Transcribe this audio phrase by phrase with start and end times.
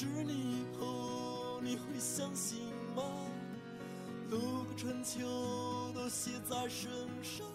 [0.00, 3.02] 十年以后你会相信吗？
[4.30, 5.20] 六个春秋
[5.94, 6.90] 都写在身
[7.22, 7.46] 上。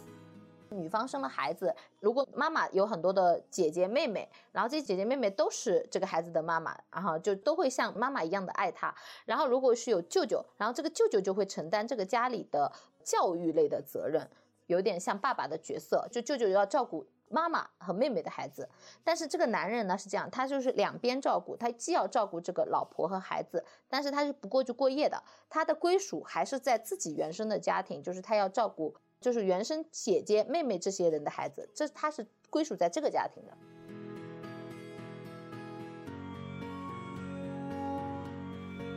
[0.70, 8.94] 女方生了孩子，如果妈妈有很多的姐姐妹妹，然后这些姐姐妹妹都是这个孩子的妈妈，然后就都会像妈妈一样的爱他。
[9.26, 12.72] 然后如果是有舅舅，然后这个舅舅就会承担这个家里的
[13.04, 14.30] 教育类的责任，
[14.68, 18.70] 有点像爸爸的角色，就舅舅要照顾妈妈和妹妹的孩子。
[19.04, 28.96] 但是这个男人呢是这样，他就是两边照顾，他既要照顾这个老婆和孩子，但是他是不过去过夜的，他的归属还是在自己原生的家庭，就是他要照顾。
[29.22, 33.58] 就是原生姐姐、妹妹这些人的孩子，这他是归属在这个家庭的。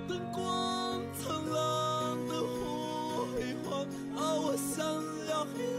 [0.06, 3.80] 灯光灿烂的辉煌，
[4.16, 4.84] 啊，我想
[5.30, 5.77] 要黑。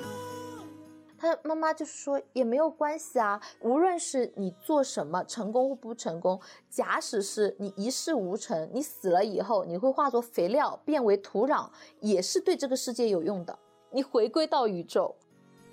[1.19, 6.39] 他妈妈就是说也没有关系啊，无论是你做什么成功或不成功，
[6.69, 13.59] 假使是你一事无成，你死了以后你会化作肥料变为土壤，也是对这个世界有用的。
[13.91, 15.15] 你回归到宇宙，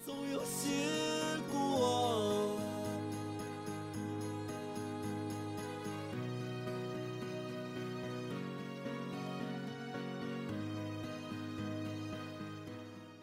[0.04, 1.05] 总有些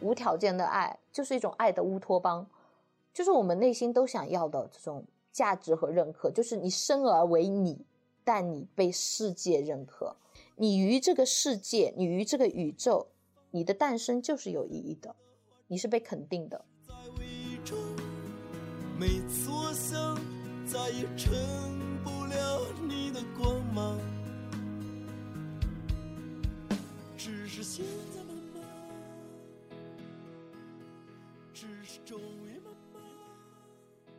[0.04, 2.46] 无条件的爱就是一种爱的乌托邦，
[3.14, 6.30] 就是我们内心都想要的这种价值和认可。
[6.30, 7.86] 就是你生而为你，
[8.24, 10.16] 但你被世界认可，
[10.58, 13.08] 你于这个世界，你于这个宇宙，
[13.52, 15.16] 你的诞生就是有意义的，
[15.68, 16.66] 你是被肯定的。
[16.88, 17.80] 在伪装，
[19.00, 20.18] 没错想
[20.66, 21.34] 再也成
[22.04, 23.98] 不了你的光芒。
[27.18, 28.23] 只是现在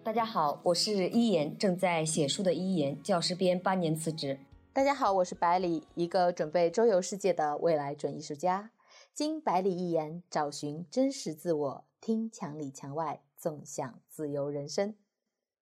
[0.03, 4.39] 大家好，我是一言，正在写书的一言，教师编八年辞职。
[4.73, 8.71] 大家好，我是百里，一个准备周游世界的未来准艺术家。
[9.13, 14.95] 经百里一言，找寻真实自我，听墙里墙外，纵享自由人生。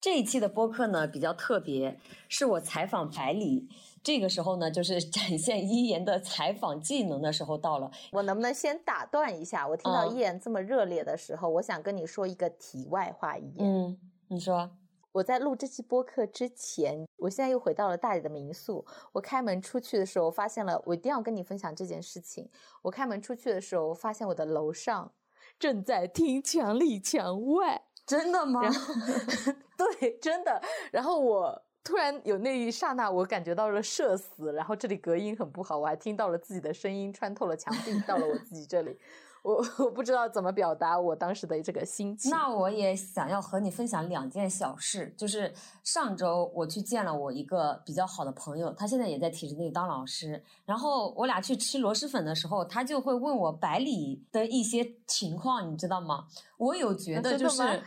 [0.03, 1.97] 这一期的播客呢比较特别，
[2.29, 3.69] 是我采访百里。
[4.03, 7.89] 这个时候呢，就是展现一言的采访技能的时候到了。
[8.11, 9.67] 我能不能先打断一下？
[9.69, 13.39] 我听到嗯一言这么热烈的时候，我想跟你说一个题外话。
[13.39, 13.97] 一言，嗯，
[14.27, 14.69] 你说，
[15.13, 18.85] 我在录这期播客之前，我现在又回到了大理的民宿。
[19.13, 22.51] 我开门出去的时候，发现了，我一定要跟你分享这件事情。
[22.83, 25.13] 我开门出去的时候，我发现我的楼上
[25.61, 27.85] 正在听墙里墙外。
[28.07, 28.63] 真的吗？
[28.63, 28.95] 然后，
[30.01, 30.61] 对，真的。
[30.91, 38.99] 然后我突然有那一刹那，我感觉到了社死，然后这里隔音很不好，我还听到了自己的声音穿透了墙壁，到了我自己这里。
[39.43, 42.31] 我我不知道怎么表达我当时的这个心情。
[42.31, 50.43] 那我也想要和你分享两件小事，就是上周我去见了我一个比较好的朋友，他现在也在体制内当老师。
[50.65, 56.27] 然后我俩去吃螺蛳粉的时候，他就会问我百里的一些情况，你知道吗？
[56.57, 57.83] 我有觉得就 是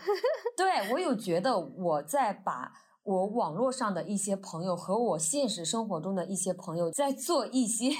[0.58, 2.74] 对我有觉得我在把。
[3.06, 7.92] 我网络上的一些朋友和我现实生活中的一些朋友在做一些，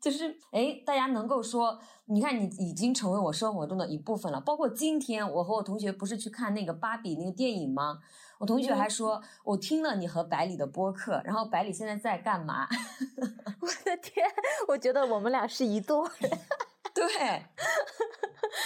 [0.00, 4.40] 就是哎，大家能够说，你看你已经成为我生活中的一部分了。
[4.40, 7.98] 包括今天我和我同学不是去看那个芭比那个电影吗？
[8.38, 12.68] 我同学还说，我听了你和百里的播客，然后百里现在在干嘛？
[13.60, 14.24] 我的天，
[14.68, 16.10] 我觉得我们俩是一对儿。
[16.94, 17.04] 对，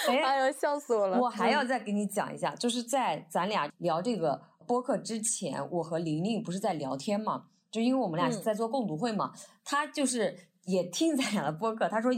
[0.09, 1.19] 哎哎，呦，笑死我了！
[1.21, 7.47] 我还嗯要再给你讲一下，就是在咱俩聊这个播客之前，我和玲玲不是在聊天嘛？
[7.71, 9.32] 就因为我们俩在做共读会嘛，
[9.65, 12.12] 他就是也听咱俩的播客，他说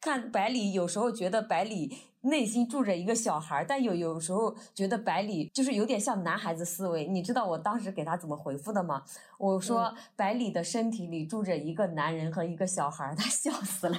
[0.00, 7.06] 看百里有时候觉得百里内心住着一个小孩儿，但有有时候觉得百里就是有点像男孩子思维。
[7.06, 9.02] 你知道我当时给他怎么回复的吗？
[9.38, 13.96] 我说、嗯百里的身体里住着一个男人和一个小孩儿，他 笑死了。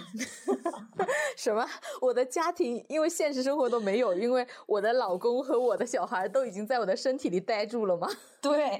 [1.35, 1.65] 什么？
[1.99, 8.07] 我的家庭因为现实生活都没有，因为我的老公和我的小孩都已经在我的身体里待住了吗？
[8.41, 8.77] 对。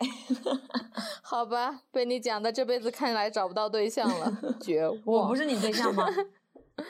[1.24, 5.00] 好吧，被你讲的这辈子看来找不到对象了，绝望。
[5.06, 6.06] 我不是你对象吗？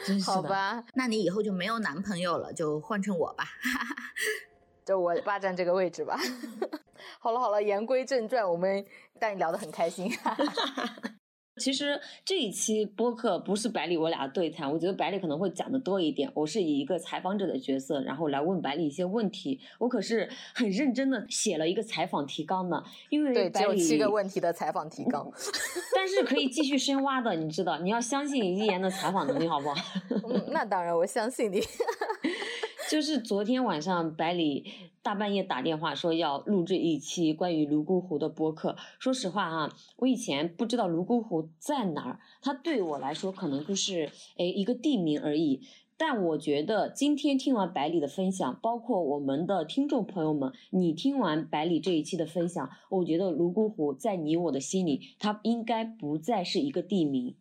[0.06, 3.46] 真是好，吧，那你以后就没有男朋友了，就换成我吧。
[4.86, 6.20] 就我霸占这个位置吧。
[7.20, 8.86] 好了好了，言归正传，我们
[9.20, 10.12] 带你聊得很开心。
[11.58, 16.32] 其实这一期播客不是百里我俩对谈，我觉得百里可能会讲的多一点。
[16.34, 19.60] 我是以一个采访者的角色，然后来问百里一些问题。
[19.78, 25.30] 我可是很认真的写了一个采访提纲呢，因为对，只有七个问题的采访提纲。
[25.94, 29.76] 但是可以继续深挖的，你知道，你要相信一言的采访能力，好不好？
[30.30, 31.62] 嗯，那当然，我相信你。
[32.90, 34.70] 就是昨天晚上百里
[35.04, 38.76] 大半夜打电话说要录制一期关于泸沽湖的播客。
[39.00, 45.62] 说实话哈，我以前不知道泸沽湖在哪儿，它对我来说可能就是诶一个地名而已。
[45.98, 57.36] 但我觉得今天听完百里的分享，包括我们的听众朋友们，你听完百里这一期的分享，我觉得泸沽湖在你我的心里，它应该不再是一个地名。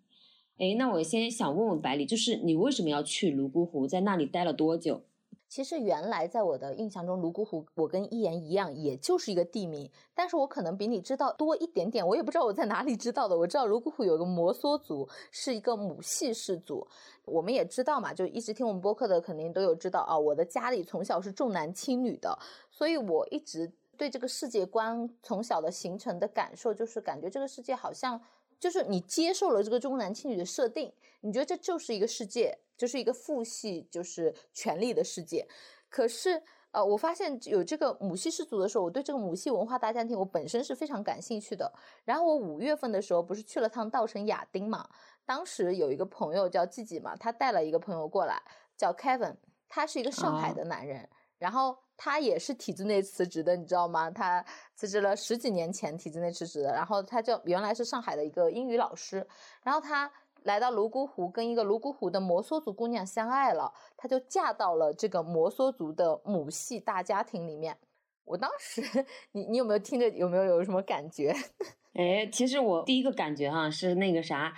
[0.58, 5.02] 诶，那我先想问问百里，就是你为什么要去泸沽湖，在那里待了多久？
[5.50, 9.91] 其实原来在我的印象中，泸沽湖我跟一言一样，也就是一个地名。
[10.14, 13.37] 但是我可能比你知道多一点点，我也不知道我在哪里知道的。
[13.37, 16.87] 我知道泸沽湖有个摩梭族，是一个母系氏族。
[17.25, 20.17] 我们也知道嘛，就一直听我们播客的肯定都有知道啊。
[20.17, 22.38] 我的家里从小是重男轻女的，
[22.70, 28.23] 所以我一直对这个世界观从小的形成的感受，就是感觉这个世界好像
[28.61, 30.93] 就是你接受了这个重男轻女的设定，
[31.23, 32.56] 你觉得这就是一个世界。
[32.80, 35.46] 就是一个父系，就是权力的世界。
[35.90, 41.70] 可是，呃，我发现有这个母系氏族的时候，我对这个母系文化大家庭，我本身是非常感兴趣的。
[42.06, 44.88] 然后我五月份的时候不是去了趟稻城亚丁嘛？
[45.26, 48.40] 当时有一个朋友叫季季嘛，他带了一个朋友过来，
[48.78, 49.36] 叫 Kevin，
[49.68, 51.06] 他是一个上海的男人，
[51.36, 54.10] 然后他也是体制内辞职的，你知道吗？
[54.10, 54.42] 他
[54.74, 59.26] 辞职了十几年前体制内辞职的，然后他就原来是上海的一个英语老师，
[59.62, 60.10] 然后他。
[60.44, 67.76] 来到泸沽湖，跟一个泸沽湖的摩梭族姑娘相爱了，她就嫁到了这个摩梭族的母系大家庭里面。
[68.25, 68.82] 我当时，
[69.32, 71.34] 你你有没有听着，有没有有什么感觉？
[71.94, 74.54] 哎，其实我第一个感觉哈是那个啥，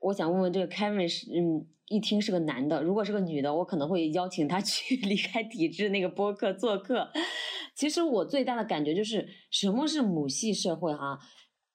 [0.00, 7.08] 我想问问这个 Kevin 是，嗯，一听是个男的，如果是个女的，我可能会邀请他 去离开体制那个播客做客。
[7.74, 11.18] 其实我最大的感觉就是，什么是母系社会哈？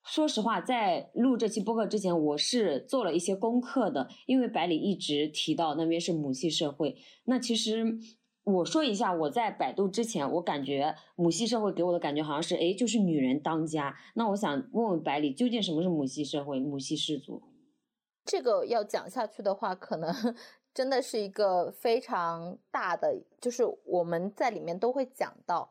[0.02, 6.96] 说实话，在录这期播客之前，我是做了一些功课的，因为百里一直提到那边是母系社会。
[7.24, 7.84] 那其实
[8.42, 13.94] 我说一下，我在百度之前，我感觉母系社会给我的感觉好像是，哎，就是女人当家。
[14.14, 17.42] 那我想问问百里，究竟什么是母系社会、母系氏族？
[18.24, 20.12] 这个要讲下去的话，可能
[20.74, 25.70] 真的是一个非常大的，就是我们在里面都会讲到。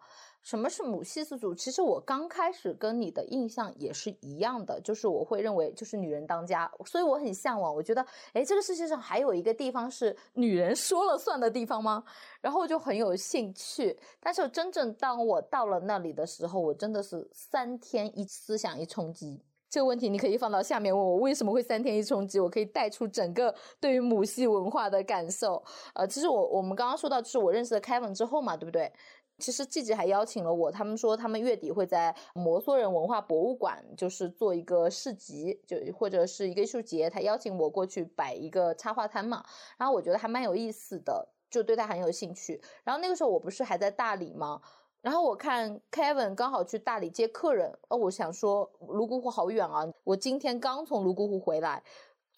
[0.49, 1.53] 什么是母系氏族？
[1.53, 7.71] 其实我刚开始跟你的印象也是一样的，就是我会认为就是女人当家，所以我很向往。
[7.71, 8.03] 我觉得，
[8.33, 12.03] 哎，这个世界上还有一个地方是女人说了算的地方吗？
[12.41, 13.95] 然后我就很有兴趣。
[14.19, 19.43] 但是真正当我到了那里的时候，我真的是三天一思想一冲击。
[19.69, 25.63] 这个问题你可以放到下面问我为什么会三天一冲击，我可以带出整个对于母系文化的感受。
[25.93, 28.91] 呃，其实我我们刚刚说到，就是我认识了 Kevin 之后嘛，对不对？
[29.39, 39.43] 其实季季还邀请了我，他们说他们月底会在摩梭人文化博物馆，就是做一个市集，就或者是一个艺术节，他邀请我过去摆一个插画摊嘛。
[39.77, 42.61] 然后我觉得还蛮有意思的，就对他很有兴趣。
[42.83, 44.61] 然后那个时候我不是还在大理吗？
[45.01, 51.81] 然后我看 Kevin 刚好去大理接客人，哦，我想说泸沽湖好远啊，我今天刚从泸沽湖回来。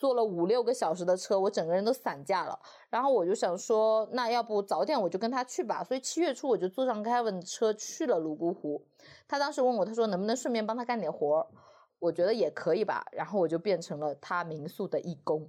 [0.01, 2.57] 坐了五六个小时的车，我整个人都散架了。
[2.89, 5.83] 然后我就想说，那要不早点我就跟他去吧。
[5.83, 8.83] 所以七月初我就坐上 Kevin 的车去了泸沽湖。
[9.27, 11.47] 他当时问我，他说能不能顺便帮他干点活儿？
[11.99, 13.05] 我觉得也可以吧。
[13.11, 15.47] 然后我就变成了他民宿的义工。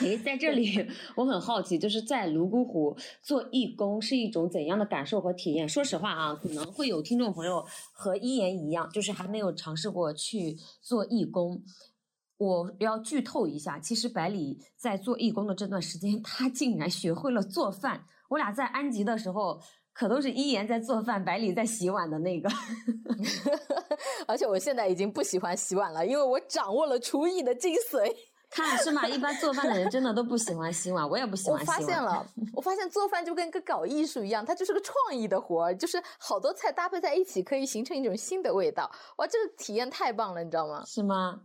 [0.00, 5.68] 诶，在这里 我很好奇，就是在泸沽湖做义工是一种怎样的感受和体验？
[5.68, 11.62] 说实话啊，可能会有听众朋友和一言一样，就是还没有尝试过去做义工。
[12.36, 18.04] 我要剧透一下，其实百里在做义工的这段时间， 他竟然学会了做饭。
[18.28, 19.60] 我俩在安吉的时候，
[19.92, 22.50] 可都是一言在做饭，百里在洗碗的那个。
[24.26, 28.14] 而且我现在已经不喜欢洗碗了，因为我掌握了厨艺的精髓。
[28.50, 29.06] 看是吗？
[29.08, 31.80] 一般做饭的人真的都不喜欢洗碗，我也不喜欢洗碗。
[31.80, 38.88] 我发现了， 我发现做饭就跟个搞艺术一样，它就是个创意的活儿，就是好多菜搭配在一起，可以形成一种新的味道。
[39.16, 40.84] 哇，这个体验太棒了，你知道吗？
[40.86, 41.40] 是吗？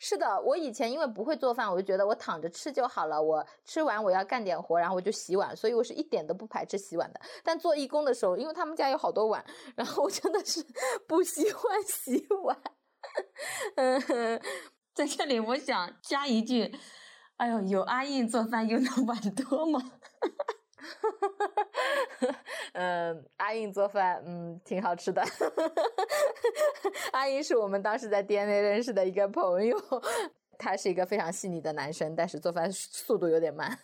[0.00, 3.20] 是的，我以前因为不会做饭，我就觉得我躺着吃就好了。
[3.20, 7.20] 我吃完我要干点活，然后我就洗碗，所以我是一点都不排斥洗碗的。
[7.42, 10.64] 但做义工的时候，因为他们家有好多碗，然后我真的是
[11.08, 12.56] 不喜欢洗碗。
[13.76, 14.40] 嗯，
[14.94, 16.72] 在这里我想加一句，
[17.36, 19.80] 哎呦，有阿印做饭用的 碗多吗？
[22.72, 25.22] 嗯，阿英做饭，嗯，挺好吃的。
[27.12, 29.76] 阿英是我们当时在 DNA 认识的一个朋友，
[30.56, 33.76] 他是一个非常细腻的男生，但是做饭速度有点慢。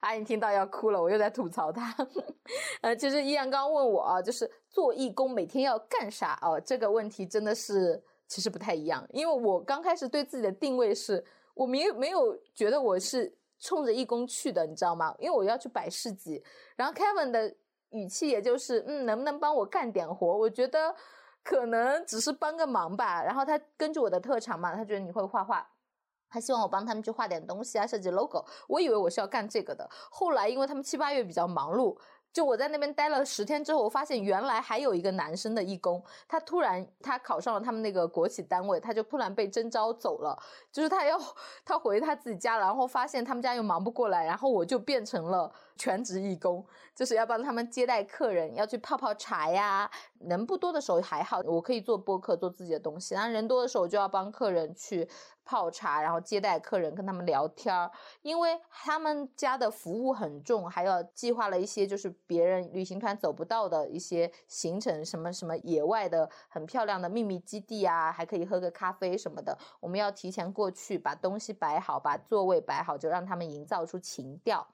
[0.00, 1.94] 阿印听到要哭了，我又在吐槽他。
[2.82, 6.60] 呃，其实依然刚问我啊，就是做义工每天要干啥哦？
[6.60, 11.24] 这个问题真的是其实不太一样，因为我刚开始对自己的定位是
[11.54, 13.32] 我没没有觉得我是。
[13.58, 15.14] 冲着义工去的，你知道吗？
[15.18, 16.42] 因为我要去摆市集，
[16.76, 17.54] 然后 Kevin 的
[17.90, 20.36] 语气也就是嗯，能不能帮我干点活？
[20.36, 20.94] 我觉得
[21.42, 23.22] 可能只是帮个忙吧。
[23.22, 25.66] 然后他根据我的特长嘛，他觉得你会画画。
[26.28, 28.44] 他希望我帮他们去画点东西啊，设计 logo。
[28.68, 31.96] 我以为我是要干这个的，后来因为他们七八月比较忙碌。
[32.36, 40.38] 就我在那边待了十天之后，我发现原来还有一个男生的义工，他突然他考上了他们那个国企单位，他就突然被征召走了，
[40.70, 41.18] 就是他要
[41.64, 46.64] 他回他自己家，然后发现他们家又忙不过来，然后我就变成了全职义工，
[46.94, 49.90] 就是要帮他们接待客人，要去泡泡茶呀。
[50.18, 55.08] 人不多的时候还好，我可以做播客，做自己的东西；然人多的时候就要帮客人去。
[55.48, 57.88] 泡茶，然后接待客人，跟他们聊天儿，
[58.22, 74.66] 因为他们家的服务很重，还要计划了一些就是别人旅行团走不到的一些行程，什么什么野外的很漂亮的秘密基地啊，还可以喝个咖啡什么的，我们要提前过去把东西摆好，把座位摆好，就让他们营造出情调。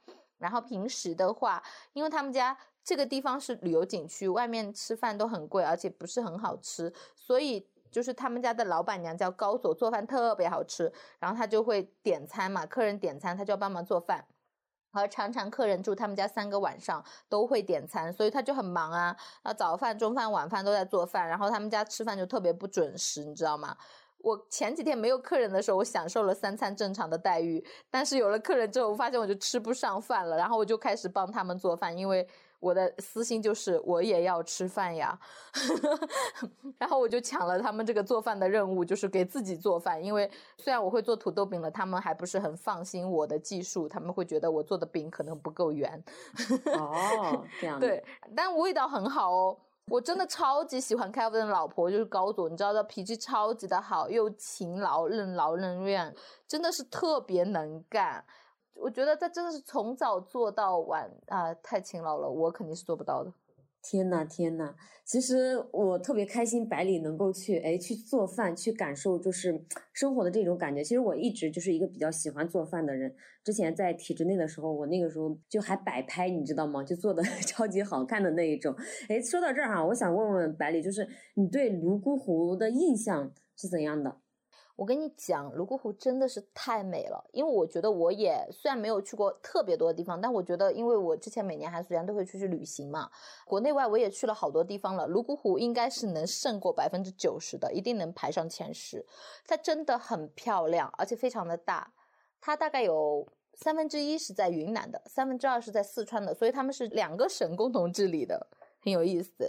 [0.43, 1.63] 然后平时的话，
[1.95, 7.67] 因为他们家这个地方是旅游景区，外面吃饭都很贵，而且不是很好吃，所以。
[7.93, 14.25] 就是他们家的老板娘叫高佐，做饭特别好吃，然后他就会点餐嘛，客人点餐他就要帮忙做饭，
[14.93, 23.77] 而常常客人住他们家三个晚上都会点餐，所以他就很忙啊，啊早饭、中饭、晚饭都在做饭，然后他们家吃饭就特别不准时，你知道吗？
[24.23, 32.27] 我前几天没有客人的时候，我享受了三餐正常的待遇，但是有了客人之后，我发现我就吃不上饭了，然后我就开始帮他们做饭，因为。
[32.63, 35.19] 我的私心就是我也要吃饭呀，
[36.79, 40.01] 然后我就抢了他们这个做饭的任务，就是给自己做饭。
[40.01, 46.05] 因为虽然我会做土豆饼了，他们还不是很放心我的技术，他们会觉得我做的饼可能不够圆。
[46.67, 48.01] 哦，这样 对，
[48.37, 49.57] 但味道很好哦。
[49.87, 56.15] 我真的超级喜欢 Kevin 的老婆，就是高总，你知道他，脾气超级的好，又勤劳、任劳任怨，
[56.47, 58.25] 真的是特别能干。
[58.75, 63.33] 我觉得他真的是从早做到晚啊，太勤劳了，我肯定是做不到的。
[63.83, 64.75] 天呐天呐，
[65.05, 70.85] 其实我特别开心，百里能够去哎去做饭，去感受就是生活的这种感觉。
[70.85, 73.13] 其实我一直就是一个比较喜欢做饭的人。
[73.45, 76.85] 之前在体制内的时候，我那个时候就还摆拍，你知道吗？
[76.85, 78.73] 就做的 超级好看的那一种。
[79.09, 84.22] 哎，说到这儿哈，我想问问百里，就是你对泸沽湖的印象是怎样的？
[84.83, 87.25] 我跟你讲，泸沽湖真的是太美了。
[87.31, 93.09] 因为我觉得我也虽然没有去过特别多的地方，但我觉得，因为我之前每年寒暑假都会出去旅行嘛，
[93.47, 95.07] 国内外我也去了好多地方了。
[95.07, 99.07] 泸沽湖应该是能胜过百分之九十的，一定能排上前十。
[99.47, 101.89] 它真的很漂亮，而且非常的大。
[102.41, 103.25] 它大概有
[103.55, 108.49] 三分之一是在云南的，三分之二是在四川的，所以他们是两个省共同治理的，
[108.81, 109.49] 很有意思。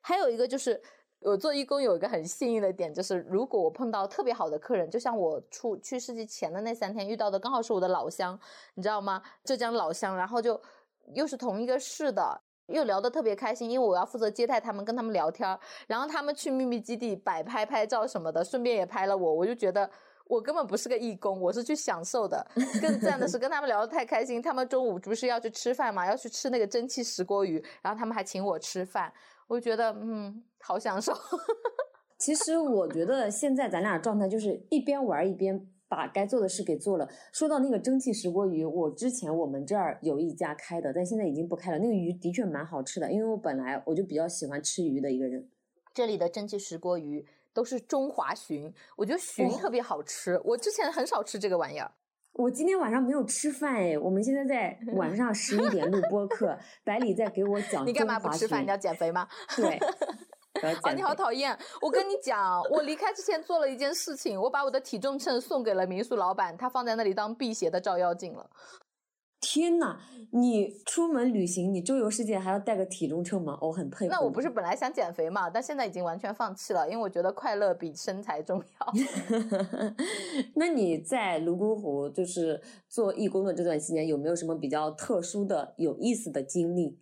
[0.00, 0.82] 还有一个就是。
[1.24, 8.38] 我做义工有一个很幸运的点，就是如果我碰到特别好的客人，就像我出去世纪前的那三天遇到的，刚好是我的老乡，
[8.74, 9.22] 你知道吗？
[9.42, 10.60] 浙江老乡，然后就
[11.14, 19.88] 又是同一个市的，又聊得特别开心，因为我要负责接待他们，跟他们聊天，然后他们去秘密基地摆拍拍照什么的，顺便也拍了我，我就觉得
[20.26, 22.46] 我根本不是个义工，我是去享受的。
[22.82, 29.10] 更赞的是跟他们聊得太开心，他们中午不是要去吃饭嘛，要去吃那个蒸汽石锅鱼，然后他们还请我吃饭。
[29.48, 31.12] 我觉得嗯，好享受。
[32.18, 37.06] 其实我觉得现在咱俩状态就是一边玩一边把该做的事给做了。
[37.32, 41.78] 说到那个蒸汽石锅鱼，我之前我们这儿有一家开的，但现在已经不开了。
[41.78, 45.48] 那个鱼的确蛮好吃的，因为我本来我就比较喜欢吃鱼的一个人。
[45.92, 50.40] 这里的蒸汽石锅鱼都是中华鲟，我觉得鲟特别好吃。
[50.44, 51.92] 我之前很少吃这个玩意儿。
[52.34, 57.86] 我今天晚上没有吃饭哎，我们现在在 晚上十一点录播客，百里在给我讲。
[57.86, 58.62] 你干嘛不吃饭？
[58.62, 59.28] 你要减肥吗？
[59.56, 59.78] 对。
[60.82, 61.56] 啊， 你好讨厌！
[61.80, 68.48] 我跟你讲，我离开之前做了一件事情，我把我的体重秤送给了民宿老板，他放在那里当辟邪的照妖镜了。
[69.46, 69.98] 天呐，
[70.30, 73.58] 你出门旅行，你周游世界还要带个体重秤吗？
[73.60, 74.10] 我很佩服。
[74.10, 78.92] 那我不是本来想减肥嘛，但现在已经完全放弃了，因为我觉得快乐比身材重要。
[80.56, 86.98] 那你在泸沽湖就是做义工的这段期间，有没有什么比较特殊的、有意思的经历？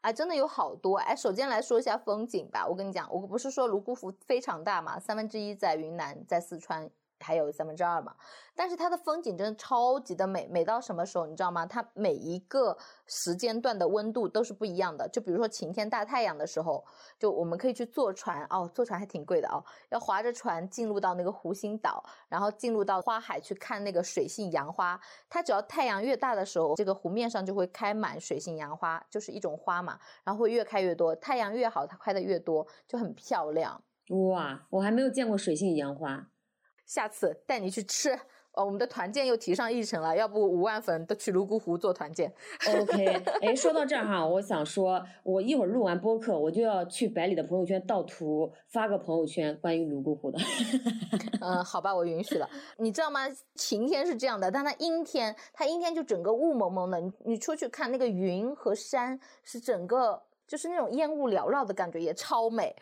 [0.00, 1.14] 啊，真的有好多哎。
[1.14, 6.90] 首先来说一下风景吧，我跟你讲，我不是说泸沽湖非常大嘛，三分之一在云南，在四川。
[7.22, 8.14] 还有三分之二嘛，
[8.54, 11.64] 但是它的风景真的超级的美，美到什么时候你知道吗？
[11.64, 12.76] 它每一个
[13.06, 15.08] 时间段的温度都是不一样的。
[15.08, 16.84] 就比如说晴天大太阳的时候，
[17.18, 25.00] 就我们可以去坐船哦，坐船还挺贵的哦，要划着船进入到那个湖心岛，然后进入到花海去看那个水性杨花。
[25.28, 31.14] 它只要太阳越大的时候，这个湖面上就会开满水性杨花，就是一种花嘛，然后会越开越多。
[31.16, 33.82] 太阳越好，它开的越多，就很漂亮。
[34.08, 36.26] 哇，我还没有见过水性杨花。
[36.86, 38.10] 下次带你去吃，
[38.52, 42.30] 呃，我们的团建又提上议程了，要不五万粉都去泸沽湖做团建。
[42.68, 43.06] OK，
[43.40, 50.38] 哎，说到这儿哈，我想说，我一会儿录完播客，我就要去百里的朋友圈盗图发个朋友圈关于泸沽湖的。
[51.40, 52.46] 嗯，好吧，我允许了。
[52.76, 53.20] 你知道吗？
[53.54, 57.00] 晴天是这样的，但它阴天，它阴天就整个雾蒙蒙的。
[57.00, 62.76] 你你出去看那个云和山，是整个就是那种烟雾缭绕的感觉，也超美。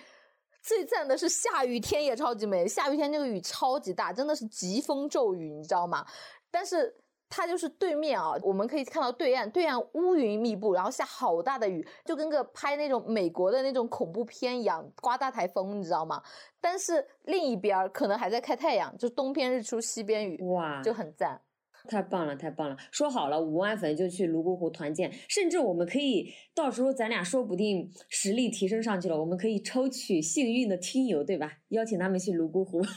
[0.63, 6.07] 最赞的是下雨天也超级美，下雨天那个雨超级大，真的是疾风骤雨，你知道吗？
[6.51, 6.95] 但是
[7.29, 16.21] 它就是对面啊，我们可以看到对岸，对岸乌云密布，然后下好大的雨，就跟个拍那种美国的那种恐怖片一样，刮大台风，你知道吗？
[16.61, 21.41] 但是另一边可能还在开太阳，就东边日出西边雨，哇，就很赞。
[21.89, 22.77] 太棒了，太棒了！
[22.91, 31.53] 说好了，五万粉就去泸沽湖团建，甚至我们可以到时候咱俩说不定实力提升上去了，我们可以抽取幸运的听友，对吧？
[31.69, 32.81] 邀请他们去泸沽湖。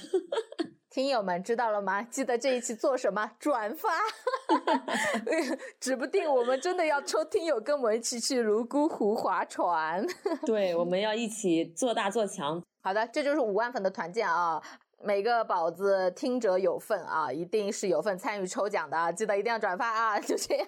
[0.89, 2.03] 听友们知道了吗？
[2.03, 3.31] 记得这一期做什么？
[3.39, 3.89] 转发，
[5.81, 10.05] 指不定我们真的要抽听友跟我们一起去泸沽湖划船。
[10.45, 12.61] 对，我们要一起做大做强。
[12.83, 14.61] 好的，这就是五万粉的团建啊！
[15.05, 20.17] 每个宝子听者有份啊，一定是有份参与抽奖的，记得一定要转发啊！
[20.17, 20.67] 就这样。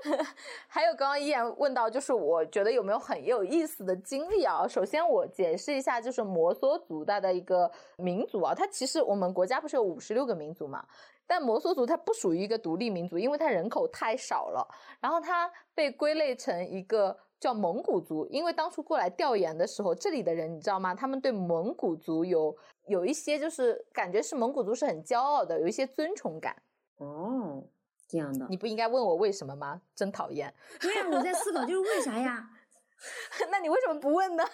[0.68, 4.68] 还有刚刚依然问到，就是我觉得有没有很有意思的经历啊？
[4.68, 10.84] 首先我解释一下，就是摩梭族它的一个民族啊，它其实我们国家不是有五十六个民族嘛？
[11.26, 14.68] 但摩梭族它不属于一个独立民族，因为它人口太少了，
[15.00, 18.26] 然后它被归类成一个叫蒙古族。
[18.30, 20.94] 因为当初过来调研的时候，这里的人你知道吗？
[20.94, 26.56] 他们对蒙古族有有一些就是感觉是蒙古族是很骄傲的，有一些尊崇感。
[26.98, 27.62] 哦，
[28.08, 28.46] 这样的。
[28.48, 29.80] 你不应该问我为什么吗？
[29.94, 30.52] 真讨厌。
[30.80, 32.48] 对呀、我在思考，就是为啥呀？
[33.50, 34.44] 那你为什么不问呢？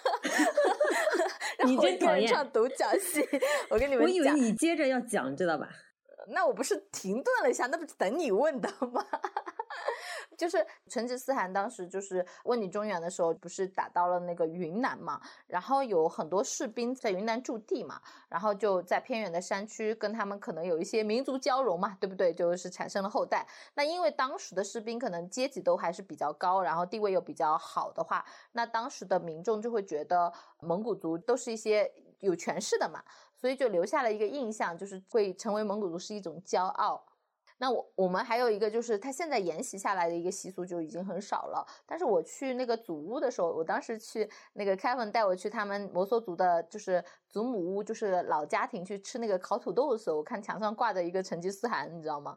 [1.58, 3.24] 让你真讨厌人唱独角戏。
[3.70, 5.68] 我跟你们我以为讲，你接着要讲，知道吧？
[6.28, 9.06] 那我不是停顿了一下，那不是等你问的吗？
[10.42, 22.34] 就是成吉思汗当时就是问你中原的时候，不是打到了那个云南嘛，然后有很多士兵在云南驻地嘛，然后就在偏远的山区跟他们可能有一些民族交融嘛，对不对？
[22.34, 23.46] 就是产生了后代。
[23.74, 33.00] 那因为当时的士兵可能阶级都还是比较高，然后地位又比较好的话，那当时的民众就会觉得蒙古族都是一些有权势的嘛，
[33.36, 37.00] 所以就留下了一个印象，就是会成为蒙古族是一种骄傲。
[37.62, 41.64] 那我我们还有一个就是，他现在沿袭下来的一个习俗就已经很少了。
[41.86, 52.36] 但是我去那个祖屋的时候，我当时去那个 Kevin 带我去他们摩梭族的，就是祖母屋，就是老家庭去吃那个烤土豆的时候，我看墙上挂着一个成吉思汗，你知道吗？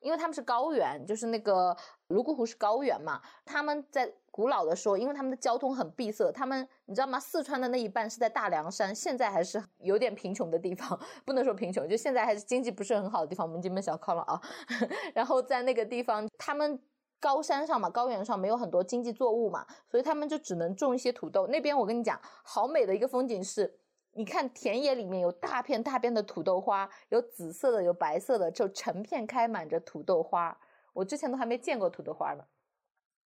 [0.00, 1.74] 因为他们是高原，就是那个
[2.08, 7.18] 泸沽湖是高原嘛，他们在古老的时候，因为他们的交通很闭塞，他们你知道吗？
[7.18, 14.40] 四川的那一半是在大凉山，现在还是有点贫穷的地方，不能说贫穷，就现在还是经济不是很好的地方，我们这边小康了啊。
[15.14, 16.78] 然后在那个地方，他们
[17.18, 21.46] 高山上嘛，高原上没有很多经济作物嘛，所以他们就只能种一些土豆。
[21.48, 23.78] 那边我跟你讲，好美的一个风景是。
[24.18, 30.58] 你看田野里面有大片大片的土豆花，有紫色的，有白色的，就成片开满着土豆花。
[30.96, 32.44] 我之前都还没见过土豆花呢。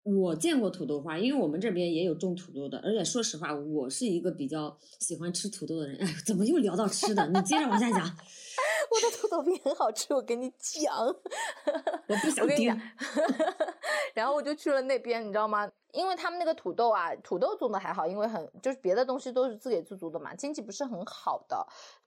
[0.05, 5.99] 我见过土豆花，因为我们这边也有种土豆的，而且说实话，我是一个比较喜欢吃土豆的人。
[6.01, 7.27] 哎，怎么又聊到吃的？
[7.27, 10.95] 你接着往下讲， 我的土豆饼很好吃，我跟你讲。
[12.07, 12.81] 我不想听。
[14.15, 15.69] 然后我就去了那边，你知道吗？
[15.93, 21.67] 因为他们那个土豆啊，土豆种的还好，因为很就是别的东西都是自给自足的嘛，经济不是很好的，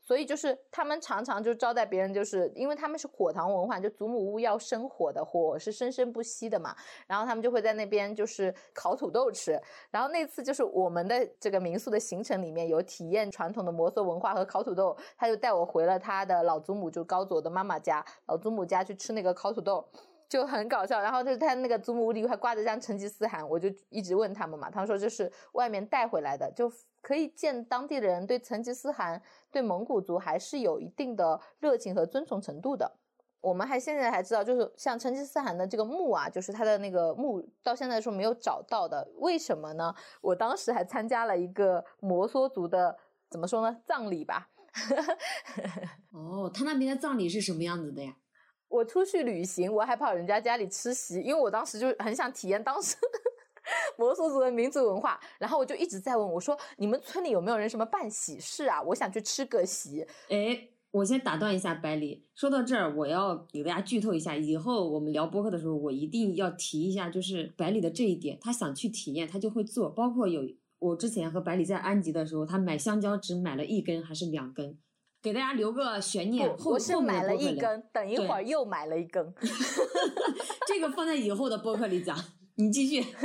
[0.10, 9.52] 所以就是他们常常就招待别人，就是因为他们是火塘文化，就祖母屋要生火的，火是生生不息的嘛，然后他们就会在那边就是烤土豆吃。
[9.92, 19.88] 然后那次就是我们的这个民宿的行程里面有体验传统的摩梭文化和烤土豆，他就带我回了他的老祖母，就高佐的妈妈家，老祖母家去吃那个烤土豆。
[20.28, 32.92] 就很搞笑，然后就是他那个祖母屋里还挂着张成吉思汗，我就一直问他们嘛，他们说这是外面带回来的，就可以见当地的人对成吉思汗、对蒙古族还是有一定的热情和尊崇程度的。
[33.42, 39.96] 我们还现在还知道，就是像成吉思汗的这个墓啊，就是他的那个墓，到现在说没有找到的，为什么呢？
[40.20, 42.98] 我当时还参加了一个摩梭族的
[43.30, 44.50] 怎么说呢，葬礼吧。
[46.12, 48.14] 哦，他那边的葬礼是什么样子的呀？
[48.68, 52.98] 我出去旅行，我还跑人家家里吃席，因为我当时就很想体验当时
[53.98, 58.82] 摩梭族的民族文化，然后我就一直在问我说：“你们村里有没有人什么办喜事啊？
[58.82, 60.06] 我想去吃个席。
[60.30, 70.42] 哎，我先打断一下百里，说到这儿，我要给大家剧透一下，以后我们聊播客的时候，我一定要提一下，就是百里的这一点，他想去体验，他就会做，包括有
[70.80, 74.78] 我之前和百里在安吉的时候，他买香蕉只买了一根还是两根，
[75.22, 76.50] 给大家留个悬念。
[76.50, 79.34] 我买了一根，等一会儿又买了一根。
[80.66, 82.18] 这个放在以后的播客里讲。
[82.60, 83.02] 你继续。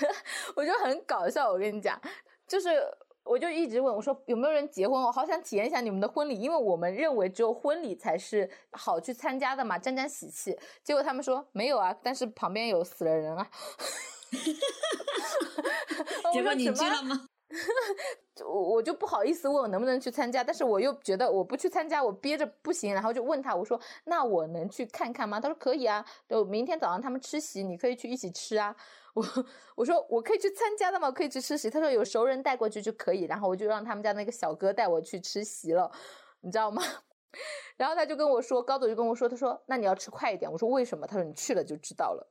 [0.56, 2.00] 我就很搞笑，我跟你讲，
[2.48, 2.70] 就是
[3.22, 10.58] 我就一直问我说有没有人结婚，我好想体验一下你们的婚礼，因为我们认为只有婚礼才是好去参加的嘛，沾沾喜气。
[10.82, 13.46] 结果他们说没有啊，但是旁边有死了人啊。
[16.32, 17.28] 结果你我说什么去了吗？
[18.44, 25.38] 我我就不好意思问我能不能去参加，但是我又觉得我不去参加我憋着不行，然后就问他我说那我能去看看吗？
[25.40, 28.74] 他说可以啊，就明天早上他们吃席，你可以去一起吃啊。
[29.14, 29.24] 我
[29.76, 31.10] 我说我可以去参加的吗？
[31.10, 31.70] 可以去吃席。
[31.70, 35.90] 他说有熟人带过去就可以，然后我就让他们家那个小哥带我去吃席了，
[36.40, 36.82] 你知道吗？
[37.78, 40.50] 然后他就跟我说，高总就跟我说，他说那你要吃快一点。
[40.50, 41.06] 我说为什么？
[41.06, 42.28] 他说你去了就知道了。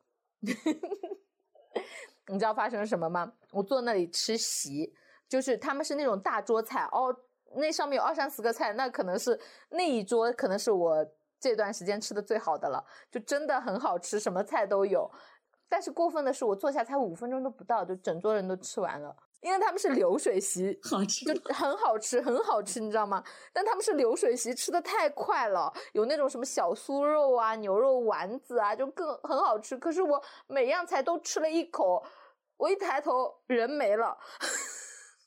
[2.28, 3.34] 你知道发生了什么吗？
[3.52, 4.94] 我坐那里吃席，
[5.36, 7.14] 就是他们是那种大桌菜哦，
[7.58, 11.06] 那上面有二三十个菜，那可能是那一桌可能是我
[11.42, 15.12] 这段时间吃的最好的了，就真的很好吃，什么菜都有。
[15.68, 23.22] 但是过分的是，我坐下才五分钟都不到，就整桌人都吃完了，因为他们是流水席， 好吃就很好吃，很好吃，你知道吗？
[23.52, 29.76] 但他们是流水席，吃的太快了，有那种什么小酥肉啊、牛肉丸子啊，就更很好吃。
[29.76, 32.02] 可是我每样菜都吃了一口，
[32.58, 34.18] 我一抬头人没了。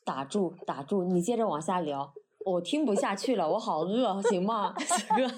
[0.09, 2.11] 打住，打住，你接着往下聊。
[2.43, 5.31] 我听不下去了，我好饿，行吗，小哥？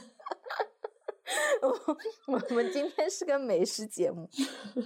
[1.68, 4.30] 我我们今天是个美食节目。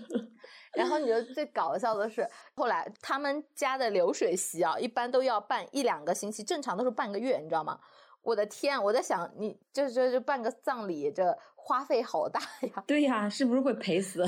[0.74, 7.80] 然后你知道最搞笑的是，后来他们家的流水席啊，一般都要办一两个星期，正常都是半个月，你知道吗？
[8.24, 12.42] 我的天，我在想，你这这这办个葬礼，这花费好大
[12.74, 12.84] 呀！
[12.88, 14.26] 对呀，是不是会赔死？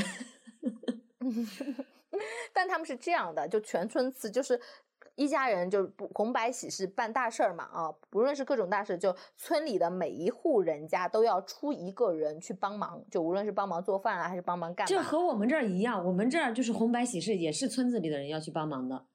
[2.54, 4.60] 但他们是这样的，就全村祠，就是
[5.18, 15.02] 一家人，就是不红白喜事办大事儿嘛啊，不论是各种大事，就村里的每一户人家都要出一个人去帮忙，就无论是帮忙做饭啊，还是帮忙干这。
[15.02, 19.08] 和我们这儿一样，我们这儿就是红白喜事，也是村子里的人要去帮忙的。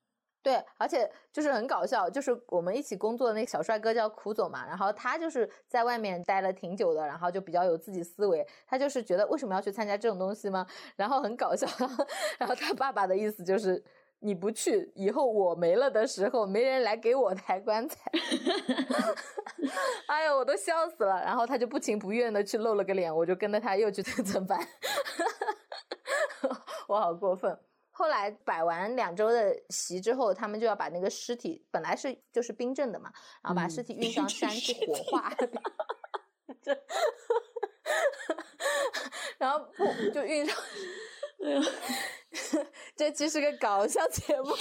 [0.42, 10.66] 对，而且就是很搞笑，就是我们一起工作的那个小帅哥叫苦总嘛，然后他就是在外面待了挺久的，然后就比较有自己思维，他就是觉得为什么要去参加这种东西吗？
[10.96, 11.64] 然后很搞笑，
[12.40, 13.80] 然后他爸爸的意思就是
[14.22, 17.98] 你不去，以后我没了的时候没人来给我抬棺材，
[20.06, 21.20] 哎呦，我都笑死了。
[21.22, 24.58] 然后他就不情不愿的去露了个脸，我就跟着他又去蹭 蹭饭，
[26.86, 27.58] 我好过分。
[27.90, 35.32] 后来摆完两周的席之后，他们就要把那个尸体，本来是就是冰镇的嘛，然后把尸嗯体运上山去火化。
[36.62, 36.78] 这，
[39.38, 40.56] 然后不就运上，
[42.96, 44.54] 这期是个搞笑节目。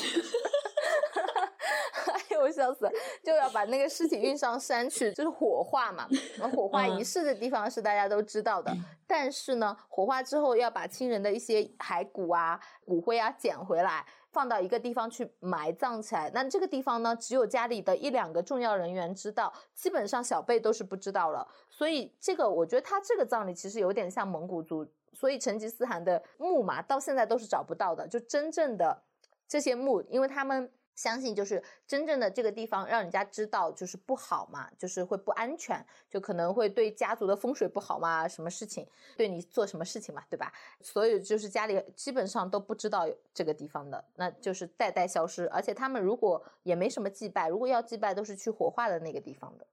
[2.13, 2.91] 哎呦，我笑死了！
[3.23, 6.07] 就要把那个尸体运上山去，就是火化嘛。
[6.39, 8.75] 那火化仪嗯式的地方是大家都知道的，
[9.07, 16.31] 但是呢，火化之后要把亲人的一些骸骨啊、骨灰啊捡回来，放到一个地方去埋葬起来。
[16.33, 21.47] 那这个地方呢，只有家里的一两个重要人员知道，基本上小辈都是不知道了。
[21.69, 28.07] 所以这个，我觉得他这个葬礼其实有点像蒙古族，所以成吉思汗的墓嘛，到现在都是找不到的。
[28.07, 29.03] 就真正的
[29.47, 30.71] 这些墓，因为他们。
[30.93, 38.85] 相信就是真正的这个地方让人家知道就是不好嘛，就是会不安全，就可能会对家族的风水不好嘛，什么事情
[39.17, 40.51] 对你做什么事情嘛，对吧？
[40.81, 45.47] 所以就是家里基本上都不知道有这个地方的，那就是代代消失。
[45.47, 49.65] 而且他们如果也没什么祭拜，如果要祭拜都是去火化的那个地方的。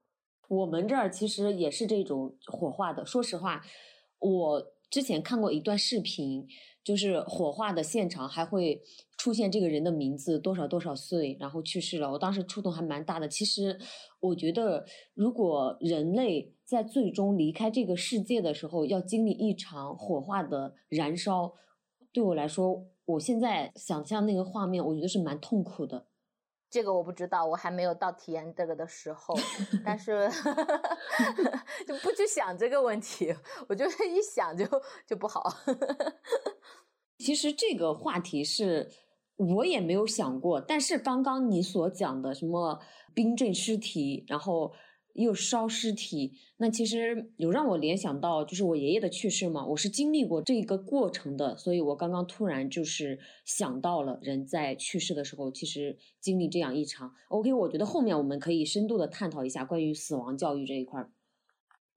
[0.47, 3.05] 我们这儿其实也是这种火化的。
[3.05, 3.61] 说实话，
[4.21, 6.47] 我之前看过一段视频，
[6.83, 8.83] 就是火化的现场还会
[9.17, 12.11] 出现这个人的名字，多少多少岁，然后去世了。
[12.13, 13.29] 我当时触动还蛮大的。
[13.29, 13.79] 其实
[14.21, 21.53] 我觉得，如果人类在最终离开这个世界的时候，要经历一场火化的燃烧，
[22.13, 26.07] 对我来说，我现在想象那个画面，我觉得是蛮痛苦的。
[26.71, 29.35] 这个我不知道，我还没有到体验这个的时候，
[29.85, 30.31] 但是
[31.87, 33.35] 就不去想这个问题，
[33.69, 34.65] 我觉得 一想就
[35.07, 35.53] 就不好。
[37.19, 38.89] 其实这个话题是
[39.37, 42.81] 我也没有想过，但是刚刚你所讲的什么
[43.15, 44.73] 冰镇尸体，然后
[45.19, 57.13] 又烧尸体，那其实有让我联想到，就是我爷爷的去世嘛，我是经历过这一个过程的，所以我刚刚突然就是想到了人在去世的时候，其实经历这样一场。
[57.29, 61.11] OK，我觉得后面我们可以深度的探讨一下关于死亡教育这一块儿。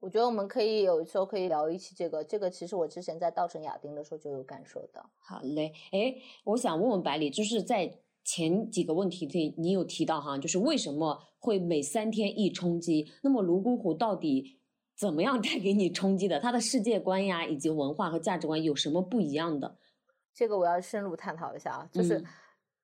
[0.00, 5.10] 我觉得我们可以有时候可以聊一期这个，这个其实我之前在稻城亚丁的时候就有感受到。
[5.18, 13.12] 好嘞，哎，我想问问百里，就是在前几个问题里你有提到哈，就是为什么会每三天一冲击？
[13.22, 14.58] 那么泸沽湖到底
[14.96, 16.40] 怎么样带给你冲击的？
[16.40, 19.76] 它的世界观呀，以及文化和价值观有什么不一样的？
[20.34, 22.18] 这个我要深入探讨一下啊，就是。
[22.18, 22.24] 嗯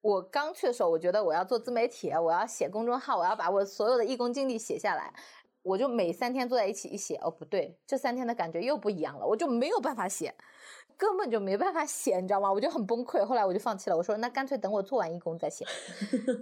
[0.00, 5.12] 我刚去的时候，我觉得我要做自媒体，我要写公众号，我要把我所有的义工经历写下来。
[5.62, 10.32] 我就每三天坐在一起一写，哦不对，这三天的感觉又不一样了，我就没有办法写，
[10.98, 12.52] 根本就没办法写，你知道吗？
[12.52, 13.24] 我就很崩溃。
[13.24, 15.64] 后来我就放弃了，我说那干脆等我做完义工再写。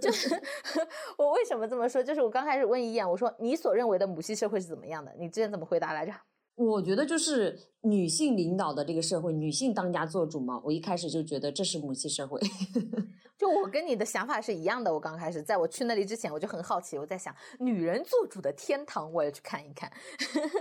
[0.01, 0.29] 就是
[1.15, 2.01] 我为什么这么说？
[2.01, 5.13] 就是我刚开始问一燕，我说你所认为的母系社会是怎么样的？
[5.19, 6.11] 你之前怎么回答来着？
[6.55, 10.59] 我觉得就是女性领导的这个社会，女性当家做主嘛。
[10.65, 12.41] 我一开始就觉得这是母系社会。
[13.37, 14.91] 就我跟你的想法是一样的。
[14.91, 19.91] 我刚开始在我去那里之前，我就很好奇，我在想女人做主的天堂，我也去看一看。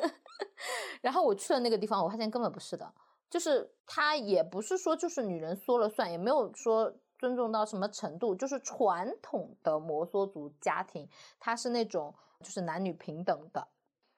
[1.00, 2.92] 然后我去了那个地方，我发现根本不是的，
[3.28, 11.08] 就是他也不是说就是女人说了算，也没有说尊重到什么程度，就是传统的摩梭族家庭，
[11.40, 13.68] 它是那种就是男女平等的。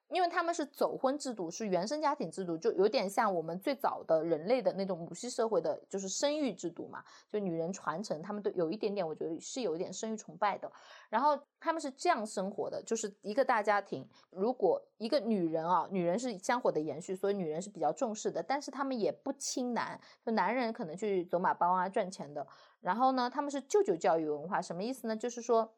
[0.08, 10.70] 因为他们是走婚制度，是原生家庭制度，就有点像我们最早的人类的那种母系社会的，就是生育制度嘛，就女人传承，他们都有一点点，我觉得是有一点生育崇拜的。
[11.10, 22.46] 然后他们是这样生活的，就是一个大家庭，如果一个女人啊，女人是香火的延续，所以女人是比较重视的，但是他们也不亲男，就男人可能去走马帮啊赚钱的。
[22.80, 25.16] 然后呢，他们是舅舅教育文化，什么意思呢？
[25.16, 25.74] 就是说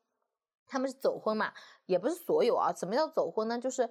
[0.66, 1.52] 他们是走婚嘛，
[1.86, 2.72] 也不是所有啊。
[2.72, 3.58] 什么叫走婚呢？
[3.58, 3.88] 就是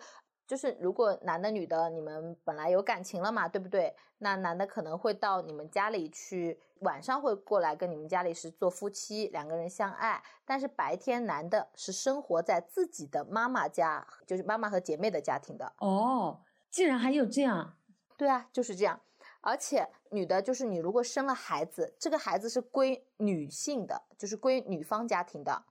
[0.50, 3.96] 就是如果男的女的你们本来有感情了嘛，对不对？
[4.18, 10.24] 那男的可能会到你们家里去，晚上会过来跟你们家里是做夫妻，两个人相爱。
[10.46, 15.72] 但是白天男的是生活在自己的妈妈家，就是妈妈和姐妹的家庭的。
[15.78, 16.40] 哦，
[16.72, 17.78] 竟然还有这样？
[18.18, 19.00] 对啊，就是这样。
[19.42, 25.64] 而且女的，就是你如果生了孩子，这个孩子是归女性的，就是归女方家庭的。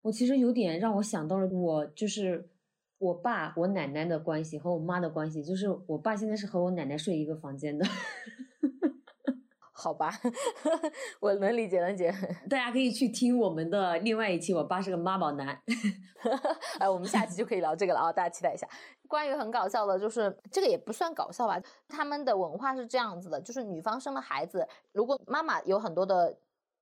[0.00, 2.48] 我其实有点让我想到了，我就是
[3.04, 7.84] 我爸、我奶奶的关系和我妈的关系，就是我爸现在是和我奶奶睡一个房间的。
[9.76, 10.10] 好吧，
[11.20, 12.10] 我能理解，能理解。
[12.48, 15.60] 大家可以去听我们的另外一期，我爸是个妈宝男。
[16.80, 18.66] 哎，我们下期就可以聊这个了啊，大家期待一下。
[19.06, 26.34] 关于很搞笑的，就是这个也不算搞笑吧，他们的文化是这样子的，就是女方生了孩子，如果妈妈有很多的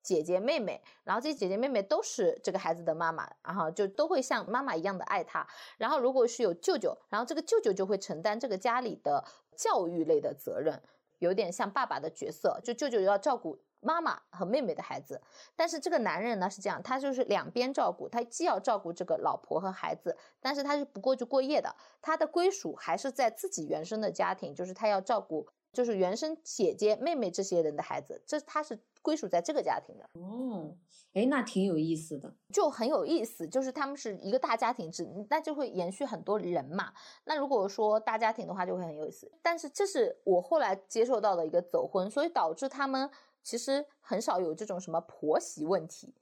[0.03, 5.47] 姐姐妹妹，然后这些姐姐妹妹都是这个孩子的妈妈，然后就都会像妈妈一样的爱他。
[5.79, 9.25] 然后如果是有舅舅，然后这个舅舅就会承担这个家里的
[9.57, 10.83] 教育类的责任。
[11.19, 15.23] 有点像爸爸的角色，就舅舅要照顾妈妈和妹妹的孩子，
[15.55, 30.05] 但是这个男人呢是这样，他就是两边照顾，他既要照顾这个老婆和孩子，但是他是不过去过夜的，他的归属还是在自己原生的家庭，就是他要照顾，就是原生姐姐妹妹这些人的孩子，这他是归属在这个家庭的。
[30.21, 30.77] 哦，
[31.15, 32.35] 哎，那挺有意思的。
[32.53, 36.93] 就很有意思，就是他们是一个大家庭制，那就会延续很多人嘛。
[37.25, 39.33] 那如果说大家庭的话，就会很有意思。
[39.43, 43.11] 但是这是我后来接受到的一个走婚，所以导致他们
[43.43, 46.15] 其实很少有这种什么婆媳问题，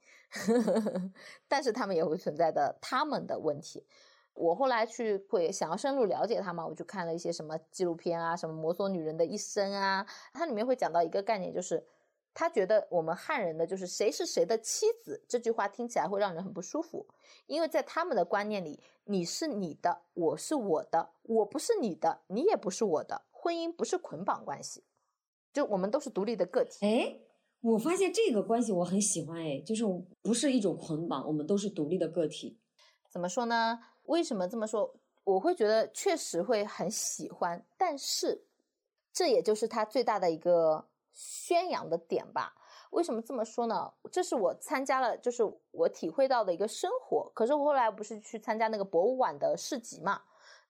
[1.47, 3.85] 但是他们也会存在的他们的问题。
[4.33, 11.85] 我后来去会想要深入了解他嘛，我就看了一些什么纪录片啊，什么摩梭女人的一生啊，它里面会讲到一个概念，就是。
[12.33, 17.05] 他觉得我们汉人的就是谁是谁的妻子这句话听起来会让人很不舒服，
[17.45, 24.85] 因为在他们的观念里，你是你的，我是我的，我不是你的，你也不是我的，婚姻不是捆绑关系，
[25.51, 26.85] 就我们都是独立的个体。
[26.85, 27.19] 哎，
[27.59, 29.83] 我发现这个关系我很喜欢，哎，就是
[30.21, 32.57] 不是一种捆绑，我们都是独立的个体。
[33.09, 33.77] 怎么说呢？
[34.11, 34.93] 为什么这么说？
[35.23, 38.45] 我会觉得确实会很喜欢，但是
[39.13, 40.85] 这也就是他最大的一个。
[41.13, 42.53] 宣扬的点吧，
[42.91, 43.91] 为什么这么说呢？
[44.09, 47.29] 这是我参加了，就是我体会到的一个生活。
[47.35, 50.21] 可是我后来不是去参加那个博物馆的市集嘛？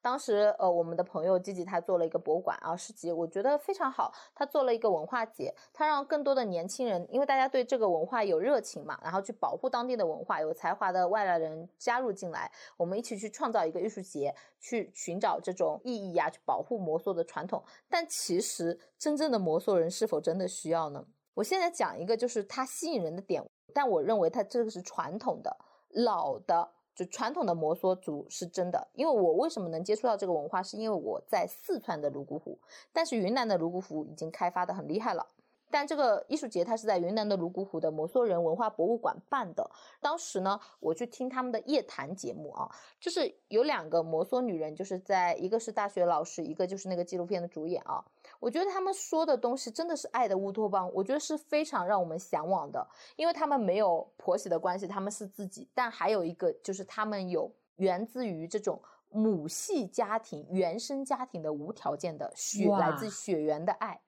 [0.02, 4.12] 当时呃，我们的朋友吉吉他做了一个博物馆啊市集，我觉得非常好。
[4.34, 17.64] 他做了一个文化节，他让更多的年轻人，因为大家对这个文化有热情嘛，然后去保护当地的文化，有才华的外来人加入进来，我们一起去创造一个艺术节，去寻找这种意义呀，去保护摩梭的传统。
[17.88, 21.06] 但其实真正的摩梭人是否真的需要呢？
[21.36, 25.56] 我现在讲一个就是它吸引人的点，但我认为它这个是传统的、
[25.90, 26.72] 老的。
[26.94, 32.60] 就传统的摩梭族是真的，因为我为什么能接触到这个文化，是因为我在四川的泸沽湖，
[32.92, 35.26] 但是云南的泸沽湖已经开发的很厉害了。
[35.74, 39.72] 但这个艺术节它是在云南的泸沽湖的摩梭人文化博物馆办的。
[40.02, 48.04] 当时呢，我去听他们的夜谈节目啊，就是有两个摩梭女人，就是在一个是大学老师，一个就是那个纪录片的主演啊。
[48.42, 64.02] 我觉得他们说的东西真的是爱的乌托邦，我觉得是非常让我们向往的，因为他们没有婆媳的关系，他们是自己，但还有一个就是他们有源自于这种母系家庭、原生家庭的无条件的血来自血缘的爱。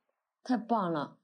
[0.44, 1.16] 太棒了！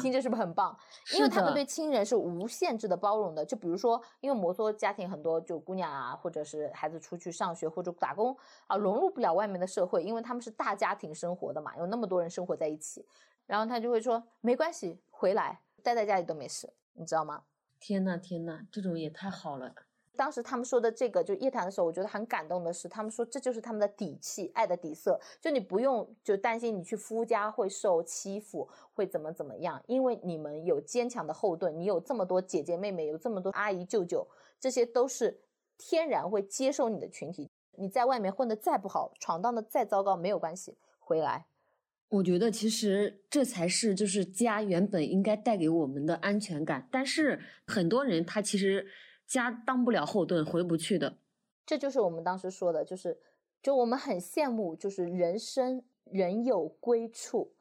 [0.00, 0.76] 听 着是不是很棒？
[1.14, 3.44] 因为他们对亲人是无限制的包容的。
[3.44, 13.06] 就比如说，因为摩梭家庭很多就姑娘啊，或者是孩子出去上学或者打工啊，融入不了外面的社会，因为他们是大家庭生活的嘛，有那么多人生活在一起，
[13.46, 17.42] 然后他就会说没关系，回来待在家里都没事，你知道吗？
[17.78, 19.74] 天呐，天呐，这种也太好了。
[20.16, 25.20] 当时他们说的这个就夜谈的时候，我觉得很感动的是，他们说这就是他们的底气，爱的底色。
[25.40, 34.26] 就你不用就担心你去夫家会受欺负，会怎么怎么样，因为你们有坚强的后盾，你有这么多姐姐妹妹，有这么多阿姨舅舅，
[34.58, 35.38] 这些都是
[35.76, 37.50] 天然会接受你的群体。
[37.78, 41.46] 你在外面混得再不好，闯荡的再糟糕，没有关系，回来。
[42.08, 48.86] 我觉得其实这才是就是家原本应该带给我们的安全感，但是很多人他其实
[49.26, 51.18] 家当不了后盾，回不去的。
[51.66, 53.20] 这就是我们当时说的，就是
[53.60, 57.52] 就我们很羡慕，就是人生人有归处。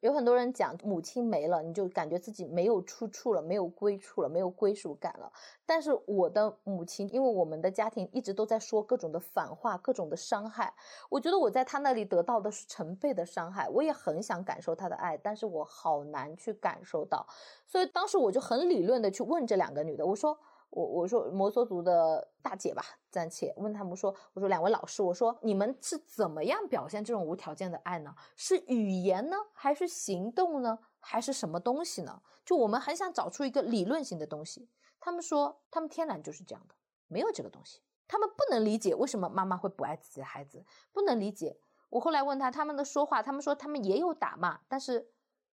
[0.00, 5.32] 有很多人讲母亲没了，你就感觉自己没有出处了，没有归处了，没有归属感了。
[5.64, 10.74] 但是我的母亲，因为我们的家庭一直都在说各种的反话，各种的伤害，
[11.08, 13.68] 我觉得我在她那里得到的是成倍的伤害。
[13.68, 17.24] 我也很想感受她的爱，但是我好难去感受到。
[17.64, 20.36] 所以当时我就很理论的去问这两个女的，我说。
[20.72, 28.14] 我我说摩梭族的大姐吧，暂且问他们说，我说两位老师，我说你们是怎么样表现这种无条件的爱呢？
[28.36, 32.22] 是语言呢，还是行动呢，还是什么东西呢？
[32.42, 34.70] 就我们很想找出一个理论性的东西。
[34.98, 36.74] 他们说他们天然就是这样的，
[37.06, 41.58] 没有这个东西，他们不能理解为什么妈妈会不爱自己的孩子，不能理解。
[41.90, 45.10] 我后来问他他们的说话，他们说他们也有打骂，但是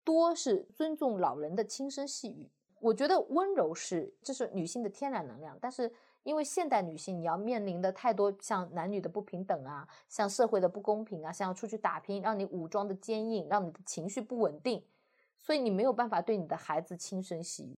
[0.03, 2.51] 多是尊重老人的轻声细语。
[2.79, 5.91] 我觉得温柔是这是女性的天然能量，但是
[6.23, 14.83] 因为现代女性你要面临的太多像男女的不平等啊，像社会的不公平啊，像要出去打拼，让你武装的坚硬，让你的情绪不稳定，
[15.41, 17.75] 所以你没有办法对你的孩子轻声细语。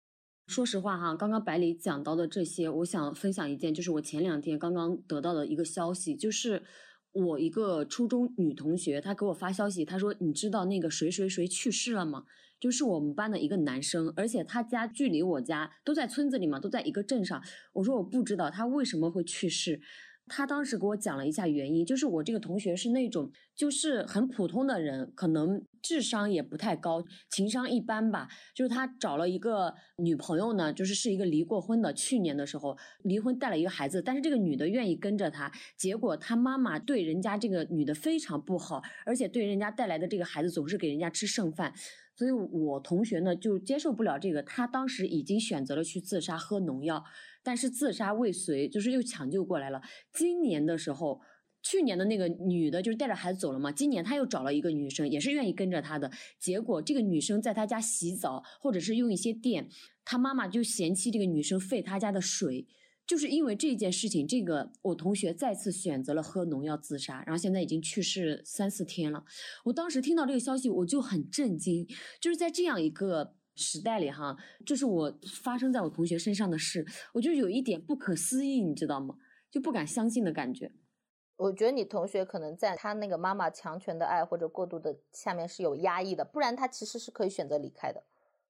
[0.46, 6.62] 说实话哈，刚刚百里讲到的这些，我想分享一件，就是我前两天刚刚得到的一个消息，就是
[7.10, 12.24] 我一个初中女同学，她给我发消息，她说：“你知道那个谁谁谁去世了吗？”
[12.60, 17.42] 就是我们班的一个男生，而且他家距离我家都在村子里嘛，都在一个镇上。
[17.72, 19.80] 我说我不知道他为什么会去世。
[20.28, 28.26] 他当时给我讲了一下原因，就是我这个同学是那种就是很普通的人，可能智商也不太高，情商一般吧。
[28.52, 41.72] 就是他找了一个女朋友呢，就是是一个离过婚的，去年的时候离婚带了一个孩子，但是这个女的愿意跟着他，结果他妈妈对人家这个女的非常不好，而且对人家带来的这个孩子总是给人家吃剩饭。
[42.16, 47.04] 所以我同学呢就接受不了这个，他当时已经选择了去自杀喝农药，
[47.42, 49.82] 但是自杀未遂，就是又抢救过来了。
[50.14, 51.20] 今年的时候，
[51.62, 56.10] 去年的那个女的就是带着孩子走了嘛，今年他又找了一个女生，也是愿意跟着他的。
[56.40, 59.68] 结果这个女生在他家洗澡，或者是用一些电，
[60.04, 62.66] 他妈妈就嫌弃这个女生费他家的水。
[63.06, 69.24] 就是因为这件事情，这个我同学再次选择了喝农药自杀，然后现在已经去世三四天了。
[69.64, 71.86] 我当时听到这个消息，我就很震惊。
[72.20, 79.16] 就是在这样一个时代里，哈，这是我发生在我同学身上的事，我就有一点不可思议，你知道吗？
[79.50, 80.72] 就不敢相信的感觉。
[81.36, 88.02] 我觉得你同学可能在他那个妈妈强权的爱或者过度的下面是有压抑的，不然他其实是可以选择离开的。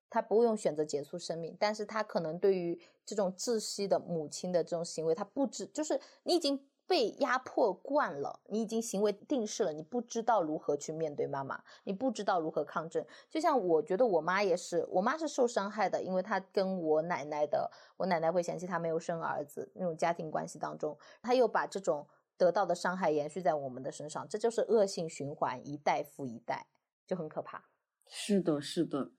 [0.09, 13.05] 他不用选择结束生命，但是他可能对于这种窒息的母亲的这种行为，他不知，就是你已经被压迫惯了，你已经行为定式了，你不知道如何去面对妈妈，你不知道如何抗争。
[13.29, 26.69] 就像我觉得我妈也是，我妈是受伤害的，因为她跟我奶奶的，我奶奶会嫌弃她没有生儿子那种家庭关系当中，她又把这种得到的伤害延续在我们的身上，这就是恶性循环，一代复一代，
[27.05, 27.65] 就很可怕。
[28.07, 29.11] 是的，是的。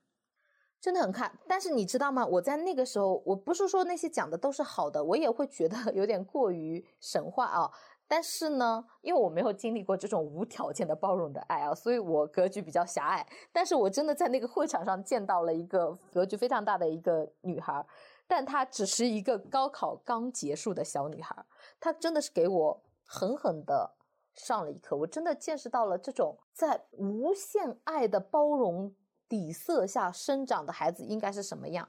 [0.80, 2.24] 真的很看，但是你知道吗？
[2.24, 7.70] 我在那个时候，我不是说那些讲的都是好的，我也会觉得 有点过于神话啊。
[8.06, 13.26] 但是呢，因为我没有经历过这种无条件的包容的爱啊，所以我格局比较狭隘。
[13.52, 17.84] 但是我真的在那个会场上见到了一个格局非常大的一个女孩，
[18.26, 21.44] 但她只是一个高考刚结束的小女孩，
[21.80, 23.96] 她真的是给我狠狠的
[24.32, 24.96] 上了一课。
[24.96, 28.94] 我真的见识到了这种在无限爱的包容。
[29.28, 31.88] 底色下生长的孩子应该是什么样？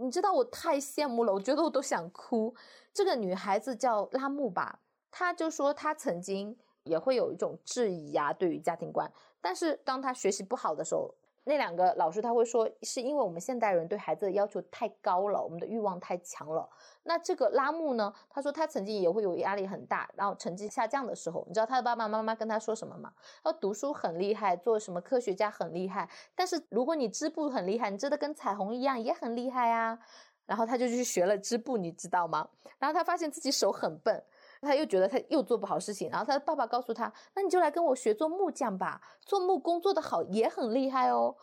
[0.00, 2.54] 你知道我太羡慕了，我觉得我都想哭。
[2.94, 4.80] 这个女孩子叫拉木吧，
[5.10, 9.12] 她就说她曾经也会有一种质疑啊、对于家庭观。
[9.40, 11.12] 但是当她学习不好的时候，
[11.48, 16.68] 那两个老师他会说，是因为我们现代人对孩子的要求太高了，我们的欲望太强了。
[17.04, 23.10] 那这个拉木呢，他说他曾经也会有压力很大，然后成绩下降的时候，你知道他的爸爸妈妈跟他说什么吗？
[23.46, 29.98] 要读书很厉害，做什么科学家很厉害，但是如果你织布很厉害，你织的跟彩虹一样也很厉害啊。
[30.44, 32.48] 然后他就去学了织布，你知道吗？
[32.78, 34.22] 然后他发现自己手很笨。
[34.60, 41.36] 他又觉得他又做不好事情，然后他的爸爸告诉他：“那你就来跟我学做木匠吧，做木工做得好也很厉害哦。”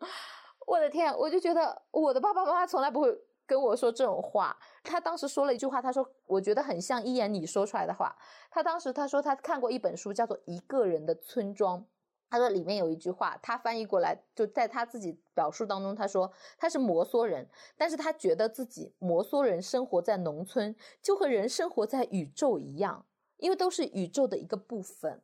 [0.66, 4.56] 我的天，我就觉得我的爸爸妈妈从来不会跟我说这种话。
[4.84, 8.16] 他当时说了一句话，他说：“我觉得很像一言你说出来的话。”
[8.50, 11.80] 他当时他说他看过一本书，叫做《一个人的村庄》。
[12.30, 23.04] 他说里面有一句话，他翻译过来就在他自己表述当中，他说他是摩梭人，但是他觉得自己摩梭人生活在农村，就和人生活在宇宙一样，
[23.38, 25.20] 因为都是宇宙的一个部分。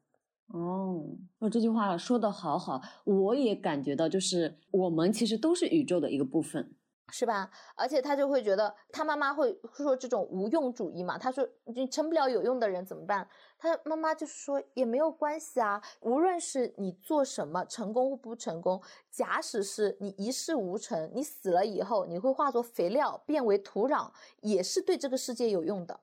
[0.48, 1.04] 哦，
[1.38, 6.74] 我这句话说的好好，我也感觉到，就是我们其实都是宇宙的一个部分。
[7.12, 7.48] 是吧？
[7.76, 11.16] 而且他就会觉得，他妈妈会说这种无用主义嘛。
[11.16, 13.28] 他说你成不了有用的人怎么办？
[13.59, 15.82] 他妈妈就是说也没有关系啊。
[16.00, 26.00] 无论是你做什么，成功或不成功，假使是你一事无成，你死了以后，你会化作肥料，变为土壤，也是对这个世界有用的。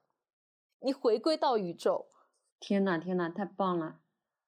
[0.80, 2.08] 你回归到宇宙，
[2.60, 4.00] 天呐天呐，太棒了！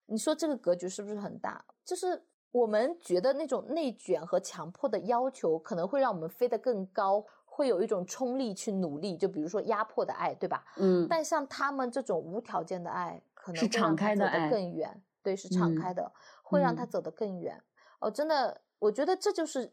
[0.07, 1.65] 你说这个格局是不是很大？
[1.83, 2.25] 就是。
[2.55, 7.25] 我们觉得那种内卷和强迫的要求可能会让我们飞得更高，
[7.55, 10.65] 会有一种冲力去努力，就比如说压迫的爱，对吧？
[10.75, 11.07] 嗯。
[11.09, 15.01] 但像他们这种无条件的爱，可能是敞开的爱更远。
[15.23, 16.11] 对，是敞开的，
[16.43, 17.63] 会让他走得更远。
[17.99, 19.71] 哦，真的，我觉得这就是，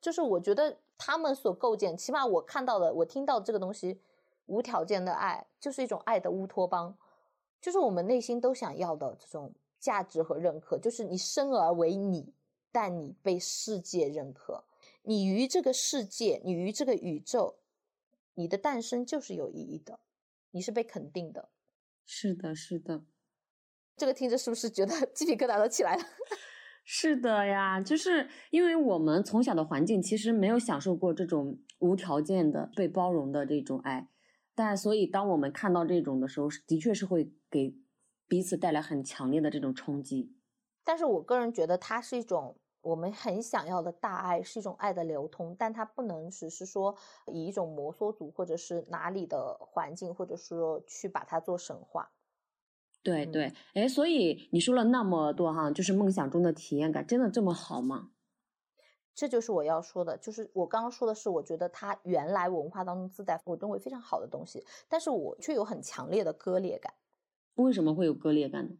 [0.00, 4.00] 就是我觉得他们所构建，起码我看到的，我听到这个东西，
[4.46, 6.96] 无条件的爱，就是一种爱的乌托邦，
[7.60, 9.52] 就是我们内心都想要的这种。
[9.80, 12.34] 价值和认可，就是你生而为你，
[12.72, 14.64] 但你被世界认可。
[15.08, 17.60] 你于这个世界，你于这个宇宙，
[18.34, 20.00] 你的诞生就是有意义的，
[20.50, 21.48] 你是被肯定的。
[22.04, 23.06] 是的，是的。
[23.96, 26.04] 这个听着是不是觉得鸡皮疙瘩都起来了？
[26.84, 34.10] 是的呀，就是因为我们从小的环境其实没有享受过这种无条件的被包容的这种爱，
[34.54, 37.74] 但所以当我们看到这种的时候，的确是会给。
[38.30, 40.34] 彼此带来很强烈的这种冲击，
[40.84, 46.94] 但是我个人觉得它是一种我们很想要的大爱，是一种爱的流通，但它不能只是说
[47.26, 52.10] 以一种摩梭族或者是哪里的环境，或者说去把它做神话。
[53.02, 58.10] 对对，哎，所以你说了那么多哈，就是梦想中的体验感，真的这么好吗？
[59.14, 66.94] 这就是我要说的，就是我刚刚说的是，我觉得它原来文化当中自带我认为非常好的东西，但是我却有很强烈的割裂感。
[67.54, 68.76] 为什么会有割裂感呢？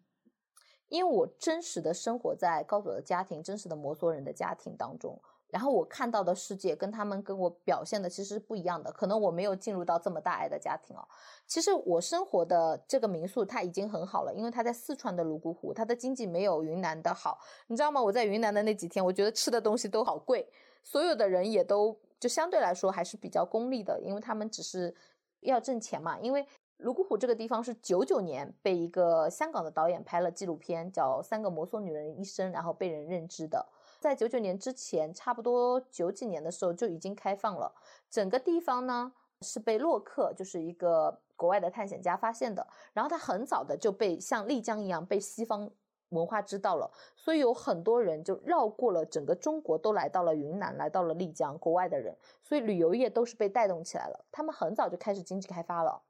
[0.89, 8.91] 因为我真实的生活在高佐的家庭，真实的摩梭人的家庭当中，然后我看到的世界跟他们跟我表现的其实是不一样的。
[8.91, 11.07] 可能我没有进入到这么大爱的家庭哦。
[11.47, 17.39] 其实我生活的这个民宿它已经很好了，因为它在四川的泸沽湖，它的经济没有云南的好。
[17.66, 18.03] 你知道吗？
[18.03, 20.49] 我在云南的那几天，我觉得吃的东西都好贵，
[20.82, 24.95] 所有的人也都就相对来说还是比较功利的，因为他们只是
[25.41, 26.47] 要挣钱嘛，因为。
[26.79, 33.66] 泸沽湖这个地方是九九年被一个香港的导演拍了纪录片，叫《三个摩梭女人一生》，然后被人认知的。
[33.99, 37.74] 在九九年之前，差不多九几年的时候就已经开放了。
[38.09, 39.12] 整个地方呢
[39.43, 42.64] 是被洛克，就是一个国外的探险家发现的。
[42.93, 45.68] 然后他很早的就被像丽江一样被西方
[46.11, 51.59] 文化知道了，所以有很多人就绕过了整个中国，都来到了云南，来到了丽江。
[51.59, 54.24] 国外的人，所以旅游业都是被带动起来了。
[54.31, 56.01] 他们很早就开始经济开发了。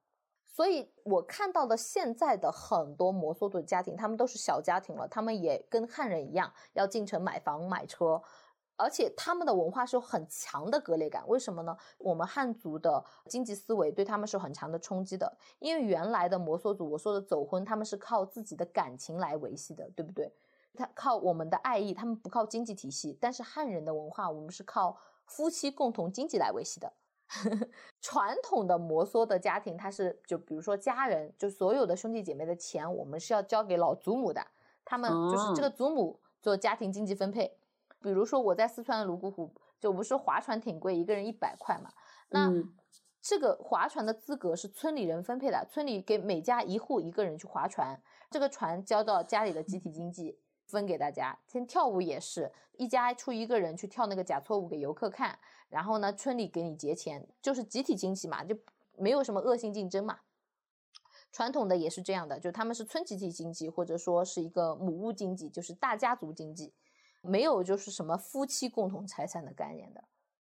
[0.58, 8.20] 所以我看到的现在的很多摩梭族家庭，他们都是小家庭了，他们也跟汉人一样要进城买房买车，
[8.74, 11.22] 而且他们的文化是有很强的割裂感。
[11.28, 11.76] 为什么呢？
[11.98, 20.34] 我们汉族的经济思维对他们是很强的冲击的，因为原来的摩梭族，我说的走婚，他们是靠自己的感情来维系的，对不对？
[20.74, 23.16] 他靠我们的爱意，他们不靠经济体系。
[23.20, 26.92] 但是汉人的文化，我们是靠夫妻共同经济来维系的。
[28.00, 34.46] 传统的摩梭的家庭，他是就比如说家人，就所有的兄弟姐妹的钱，我们是要交给老祖母的，
[34.84, 37.58] 他们就是这个祖母做家庭经济分配。
[38.00, 41.90] 比如说我在四川的泸沽湖，就不是划船挺贵，一个人一百块嘛。
[42.30, 42.50] 那
[43.20, 48.00] 这个划船的资格是村里人分配的，村里给每家一户一个人去划船，
[48.30, 50.38] 这个船交到家里的集体经济
[50.68, 51.36] 分给大家。
[51.48, 55.38] 先跳舞也是一家出一个人去跳那个假错舞给游客看。
[55.68, 58.56] 然后呢，村里给你结钱，就是集体经济嘛，就
[58.96, 60.20] 没有什么恶性竞争嘛。
[61.30, 66.72] 传统的也是这样的，就他们是村集体经济，或者说是一个母屋经济，就是大家族经济，
[67.20, 70.04] 没有就是什么夫妻共同财产的概念的。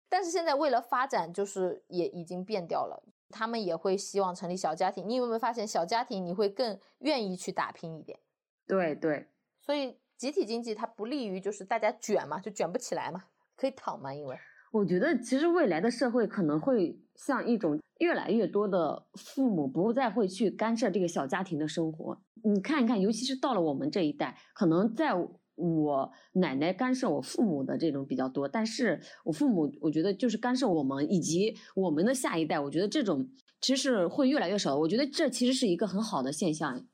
[0.08, 3.02] 但是现在为了发展，就是也已经变掉了，
[3.32, 5.10] 他们也会希望成立小家庭。
[5.10, 8.20] 你有没有发现，小家庭你会更愿意去打拼一点？
[8.68, 9.28] 对对，
[9.70, 14.36] 所以集体经济它不利于就是大家卷嘛，就卷不起来嘛，可以躺嘛，因为。
[14.72, 22.20] 我觉得其实未来的社会可能会像一种越来越多的父母不再会去干涉这个小家庭的生活。
[22.44, 25.12] 你看一看，尤其是到了我们这一代，可能在
[25.54, 33.30] 我奶奶干涉我父母的这种比较多，但是我父母我觉得就是干涉我们以及我们的下一代，我觉得这种
[33.62, 34.76] 其实是会越来越少。
[34.76, 36.88] 我觉得这其实是一个很好的现象。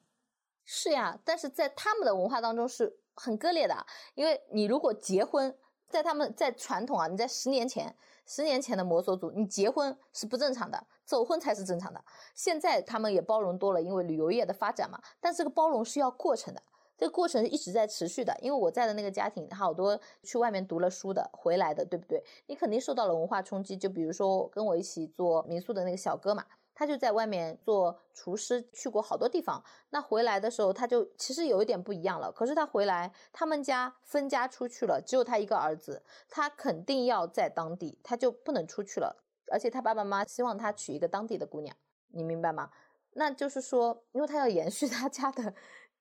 [0.65, 3.85] 是呀，但是在他们的文化当中是很割裂的，
[4.15, 5.55] 因为你如果结婚。
[5.87, 7.95] 在他们在传统啊，你在十年前，
[8.25, 12.03] 十年前的摩梭族，你结婚是不正常的，走婚才是正常的。
[12.33, 14.99] 现在他们也包容多了，因为旅游业的发展嘛。
[15.21, 16.61] 但这个包容是要过程的，
[16.97, 18.35] 这个过程一直在持续的。
[18.41, 22.21] 因为我在的那个家庭，好多去外面读了书的回来的，对不对？
[22.47, 23.77] 你肯定受到了文化冲击。
[23.77, 26.43] 就比如说跟我一起做民宿的那个小哥嘛。
[26.75, 29.63] 他就在外面做厨师，去过好多地方。
[29.89, 32.29] 那回来的时候，他就其实有一点不一样了。
[32.31, 39.23] 可是他回来，他们家分家出去了，只有他一个儿子，他肯定要在当地，他就不能出去了。
[39.51, 41.73] 而且他爸爸妈妈希望他娶一个当地的姑娘，
[42.09, 42.69] 你明白吗？
[43.13, 45.53] 那就是说，因为他要延续 他家的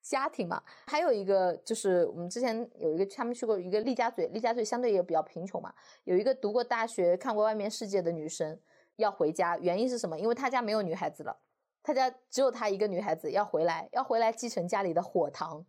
[0.03, 0.61] 家庭嘛。
[0.87, 5.73] 还有一个就是我们之前有一个他们去过一个丽家嘴，丽家嘴相对也比较贫穷嘛，
[6.03, 8.59] 有一个读过大学、看过外面世界的女生。
[8.97, 10.19] 要回家，原因是什么？
[10.19, 11.37] 因为他家没有女孩子了，
[11.83, 15.65] 他家只有他一个女孩子要回来，要回来继承家里的火堂，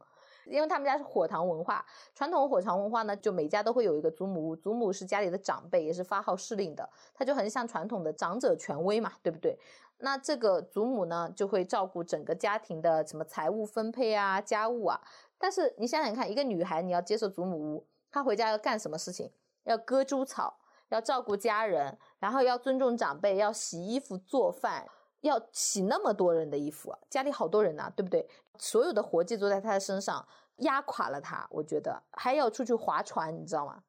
[0.45, 9.57] 因为他们家是火堂文化，传统火堂文化呢，就每家都会有一个祖母屋，祖母是家里的长辈，也是发号施令的，他就很像传统的长者权威嘛，对不对？
[9.97, 15.01] 那这个祖母呢，就会照顾整个家庭的什么财务分配啊、家务啊。
[15.38, 19.32] 但是你想想看，一个女孩你要接受祖母屋，她回家要干什么事情？
[19.63, 20.57] 要割猪草。
[20.89, 24.86] 要照顾家人，然后要尊重长辈，要洗衣服、做饭，
[25.21, 28.27] 要洗那么多人的衣服，家里好多人呐，对不对？
[28.57, 30.27] 所有的活计都在他的身上，
[30.57, 31.47] 压垮了他。
[31.51, 33.83] 我觉得还要出去划船，你知道吗？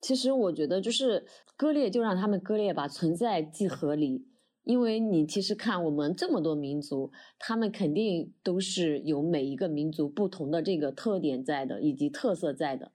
[0.00, 1.26] 其实我觉得就是
[1.56, 4.26] 割裂，就让他们割裂吧，存在即合理。
[4.62, 12.92] 因为你其实看我们这么多民族，他们肯定都是有每一个民族不同的这个特点在的，以及特色在的。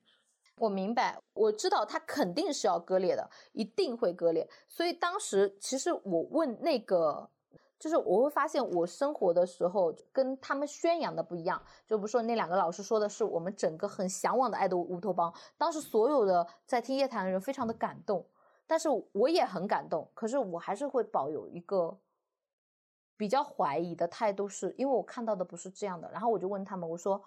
[0.57, 4.47] 我明白，我知道他肯定是要割裂的，一定会割裂。
[4.69, 7.29] 所以当时其实我问那个，
[7.77, 11.61] 就是我会发现我生活的时候跟他们宣扬的不一样。
[11.85, 18.25] 就不说那两个老师说的是我们整个很向往的爱的乌托邦，当时所有的在听夜谈的人非常的感动，
[18.65, 21.99] 但是我也很感动，可是我还是会保有一个
[23.17, 26.09] 比较怀疑的态度，是因为我看到的不是这样的。
[26.11, 27.21] 然后我就问他们，我说。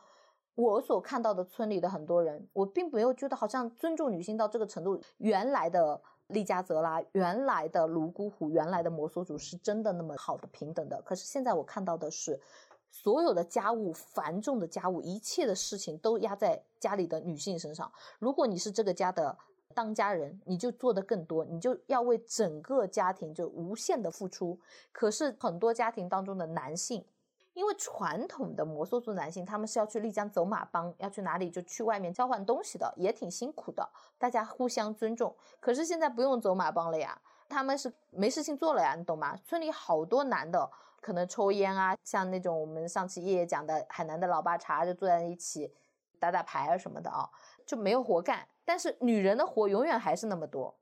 [0.59, 5.01] 我所看到的村里的很多人，我并没有觉得好像尊重女性到这个程度。
[5.19, 11.01] 原来的丽加泽拉，原来的泸沽湖，原来的摩梭族是真的那么好的平等的。
[11.03, 12.41] 可是现在我看到的是，
[12.91, 17.89] 所有的家务繁重的家务，一切的事情都压在家里的女性身上。
[18.19, 19.39] 如果你是这个家的
[19.75, 24.59] 当家人，你就做的更多，你就要为整个家庭就无限的付出。
[24.91, 27.05] 可是很多家庭当中的男性。
[27.59, 33.85] 因为传统的摩梭族男性，他们是要去丽江走马帮，要去哪里就去外面交换东西的，也挺辛苦的，
[34.17, 35.35] 大家互相尊重。
[35.59, 39.37] 可是现在不用走马帮了呀，他们是没事情做了呀，你懂吗？
[39.45, 45.75] 村里好多男的可能抽烟啊，像那种我们上期爷爷讲的海南的老八茶，就坐在一起
[46.21, 47.29] 打打牌啊什么的啊，
[47.67, 48.47] 就没有活干。
[48.65, 50.73] 但是女人的活永远还是那么多，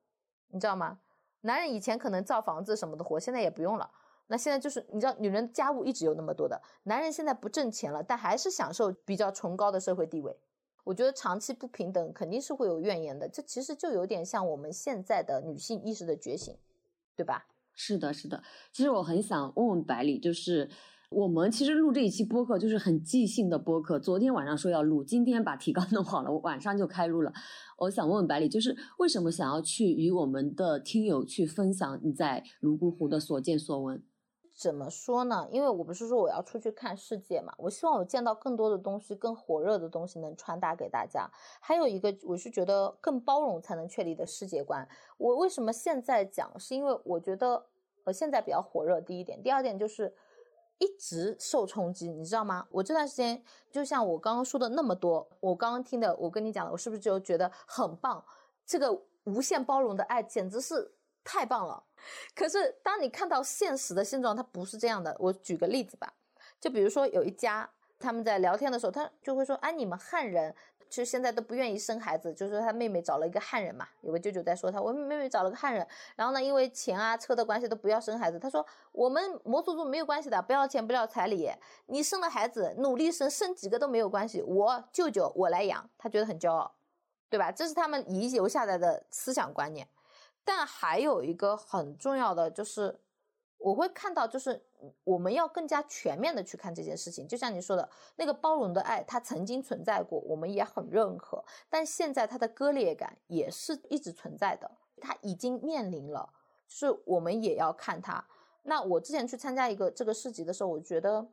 [0.48, 0.98] 你知道吗？
[1.40, 3.90] 男人以前可能造房子什么的活，现在也不用了。
[4.28, 10.36] 那现在就是你知道，女人家务一直有那么多的，男人现在不挣钱了，但还是享受比较崇高的社会地位。
[10.84, 16.56] 我觉得长期不平等肯定是会有怨言的，这其实就有点像我们现在的女性意识的觉醒，
[17.16, 17.46] 对吧？
[17.74, 18.42] 是的，是的。
[18.72, 20.70] 其实我很想问问百里，就是
[21.10, 27.32] 我们其实录这一期播客就是很即兴的播客，昨天晚上说要录，今天把提纲弄好了，晚上就开录了。
[27.78, 34.02] 我想问问百里，就是为什么想要去与我们的听友去分享你在泸沽湖的所见所闻？
[34.56, 35.46] 怎么说呢？
[35.50, 41.30] 因为我不是说我要出去看世界嘛，我希望我见到更多的东西，更火热的东西能传达给大家。
[41.60, 44.88] 还有一个，我是觉得更包容才能确立的世界观。
[45.18, 46.50] 我为什么现在讲？
[46.58, 47.66] 是因为我觉得
[48.04, 48.98] 呃现在比较火热。
[48.98, 50.14] 第一点，第二点就是
[50.78, 52.66] 一直受冲击，你知道吗？
[52.70, 58.24] 我这段时间就像我刚刚说的那么多，我刚刚听的，我跟你讲的，我是不是就觉得很棒？
[58.64, 60.90] 这个无限包容的爱简直是
[61.26, 61.82] 太棒了。
[62.34, 65.14] 可是，当你看到现实的现状，它不是这样的。
[65.18, 66.14] 我举个例子吧，
[66.60, 67.68] 就比如说有一家
[67.98, 70.54] 他们在聊天的时候，他就会说：“哎，你们汉人。”
[70.88, 78.38] 其实现在都不愿意生孩子，就是他妹妹找了一个汉人嘛，有个舅舅在说他，我妹妹找了个汉人，然后呢，因为钱啊车的关系都不要生孩子。
[78.38, 81.50] 他说我们摩族族没有关系的，不要钱不要彩礼，
[81.86, 86.72] 你生了孩子努力生，生几个都没有关系，我舅舅我来养，他觉得很骄傲，
[87.28, 87.50] 对吧？
[87.50, 89.88] 这是他们遗留下来的思想观念。
[90.46, 92.98] 但还有一个很重要的就是。
[93.58, 94.62] 我会看到，就是
[95.02, 97.26] 我们要更加全面的去看这件事情。
[97.26, 101.42] 就像你说的那个包容的爱，它曾经存在过，我们也很认可。
[101.70, 104.70] 但现在它的割裂感也是一直存在的，
[105.00, 106.28] 它已经面临了，
[106.68, 108.22] 就是我们也要看它。
[108.64, 111.26] 那我之前去参加一个这个市集的时候，我觉得。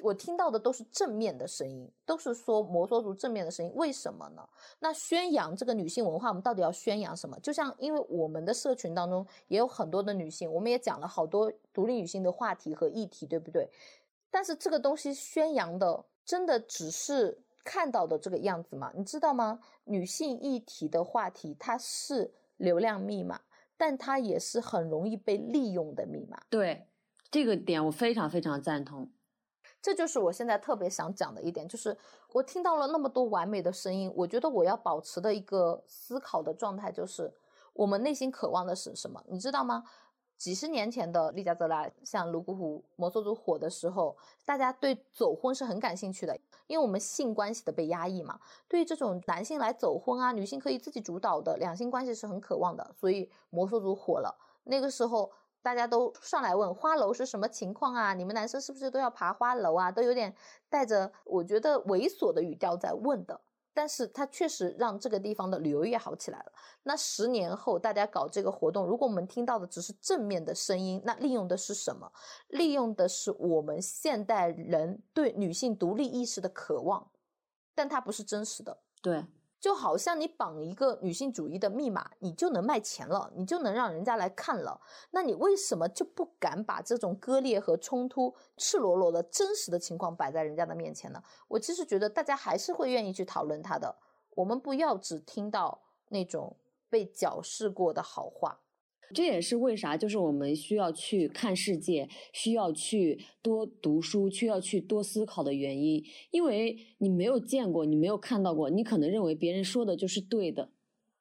[0.00, 3.70] 我听到的都是正面的声音，都是说摩梭族正面的声音。
[3.74, 4.48] 为什么呢？
[4.80, 7.38] 那宣扬这个女性文化，我们到底要宣扬什么？
[7.40, 13.70] 就像因为我们的社群当中也有很多的女性，我们也讲了好多独立女性的话题和议题，对不对？
[14.30, 18.90] 但是这个东西宣扬的真的只是看到的这个样子吗？
[18.96, 19.60] 你知道吗？
[19.84, 23.40] 女性议题的话题，它是流量密码，
[23.76, 26.40] 但它也是很容易被利用的密码。
[26.48, 26.86] 对
[27.30, 29.08] 这个点，我非常非常赞同。
[29.82, 31.94] 这就是我现在特别想讲的一点，就是
[32.32, 37.34] 我听到了那么多完美的声音，我觉得我要保持的一个思考的状态就是，
[37.72, 39.20] 我们内心渴望的是什么？
[39.26, 39.82] 你知道吗？
[40.38, 54.32] 几十年前的利加泽拉，像泸沽湖摩梭族火的时候，大家对走婚是很感兴趣的，因为我们性关系的被压抑嘛，对于这种男性来走婚啊，女性可以自己主导的两性关系是很渴望的，所以摩梭族火了。
[54.62, 55.32] 那个时候。
[55.62, 58.12] 大家都上来问花楼是什么情况啊？
[58.12, 59.90] 你们男生是不是都要爬花楼啊？
[59.90, 60.34] 都有点
[60.68, 63.40] 带着我觉得猥琐的语调在问的。
[63.74, 66.52] 但是它确实让这个地方的旅游业好起来了。
[66.82, 72.12] 那十年后大家搞这个活动，如果我们听到的只是正面的声音，那利用的是什么？
[72.48, 77.10] 利用的是我们现代人对女性独立意识的渴望，
[77.74, 78.76] 但它不是真实的。
[79.00, 79.24] 对。
[79.62, 84.80] 就好像你绑一个女性主义的密码，你就能卖钱了，你就能让人家来看了。
[85.12, 91.22] 那你为什么就不敢把这种割裂和冲突、赤裸裸的真实的情况摆在人家的面前呢？
[91.46, 93.94] 我其实觉得大家还是会愿意去讨论它的。
[94.34, 96.56] 我们不要只听到那种
[96.90, 98.58] 被矫饰过的好话。
[99.12, 106.04] 这也是为啥，就是我们需要去看世界，需要去多读书，需要去多思考的原因。
[106.30, 110.70] 因为你没有见过，你没有看到过，你可能认为别人说的就是对的，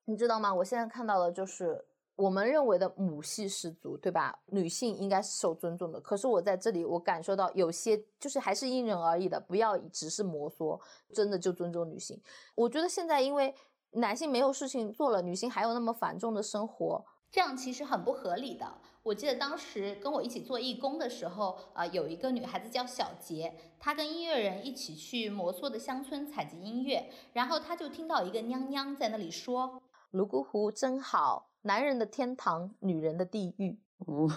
[0.05, 0.53] 你知道吗？
[0.53, 1.85] 我现在看到的就是
[2.15, 4.39] 我们认为的母系氏族，对吧？
[4.47, 5.99] 女性应该是受尊重的。
[5.99, 10.79] 可是我在这里，我感受到有些就是还是因人而异的，不要只是摩挲，
[11.13, 12.19] 真的就尊重女性。
[12.55, 13.53] 我觉得现在因为
[13.91, 17.03] 男性没有事情做了，女性还有那么繁重的生活。
[17.31, 18.65] 这样其实很不合理的。
[19.03, 34.29] 我记得当时跟我一起做义工的时候，呃，有一个女孩子叫小杰，她跟音乐人一起去摩梭的乡村采集音乐，然后她就听到一个娘娘在那里说：“泸沽湖真好，男人的天堂，女人的地狱。”哦，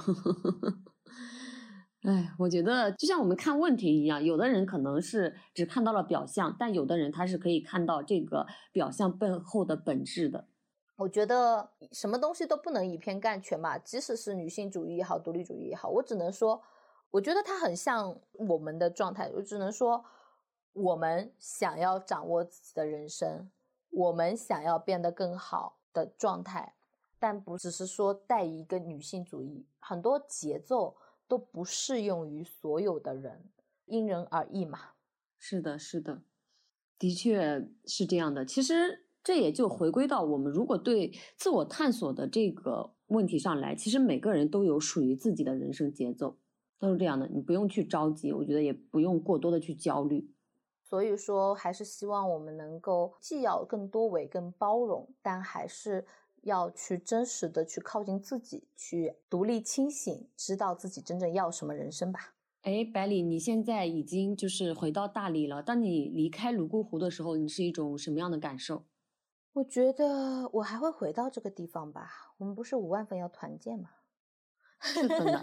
[2.04, 10.46] 哎，我觉得就像我们看问题一样，有的人可能是只看到了表象，但有的人他是可以看到这个表象背后的本质的。
[10.96, 16.62] 我觉得什么东西都不能以偏概全嘛，即使是女性主义也好，独立主义也好，我只能说，
[17.10, 19.28] 我觉得它很像我们的状态。
[19.34, 20.04] 我只能说，
[20.72, 23.50] 我们想要掌握自己的人生，
[23.90, 26.76] 我们想要变得更好的状态，
[27.18, 33.50] 但不只是说带一个女性主义，很多节奏都不适用于所有的人，
[33.86, 34.90] 因人而异嘛。
[35.38, 36.22] 是的，是的，
[36.96, 38.46] 的确是这样的。
[38.46, 39.03] 其实。
[39.24, 46.36] 这也就回归到我们如果对自我探索的这个问题上来，其实每个人都有属于自己的人生节奏，
[46.78, 50.30] 都是这样的，你不用去着急，我觉得也不用过多的去焦虑。
[50.82, 56.06] 所以说，还是希望我们能够既要更多维、更包容，但还是
[56.42, 62.34] 要去真实的去靠近自己，去独立清醒，知道自己真正要什么人生吧。
[62.60, 68.84] 哎，百里，你现在已经就是回到大理了，当你离开泸沽湖的时候，你是一种什么样的感受？
[69.54, 72.34] 我觉得我还会回到这个地方吧。
[72.38, 73.88] 我们不是五万粉要团建吗？
[74.80, 75.40] 是的。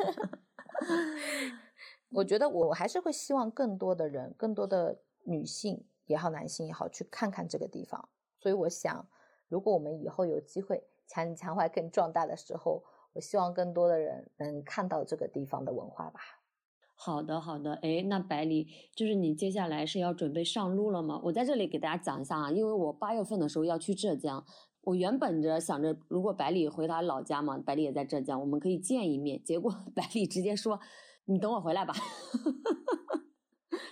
[2.10, 8.10] 我觉得我还是会希望更多的人，更多的女性也好，男性也好，去看看这个地方。
[8.38, 9.08] 所以我想，
[9.48, 12.84] 如果我们以后有机会强强化更壮大的时候，
[13.14, 16.20] 我希望更多的人能看到这个地方的文化吧。
[17.04, 21.20] 好的，好的，哎，那百里就是你接下来是要准备上路了吗？
[21.24, 24.46] 我在这里给大家讲一下啊，因为我八月份的时候要去浙江，
[24.82, 29.44] 我原本着想着如果百里回他老家嘛，百里也在浙江，我们可以见一面。
[29.44, 30.80] 结果百里直接说
[31.26, 31.92] ：“你等我回来吧。”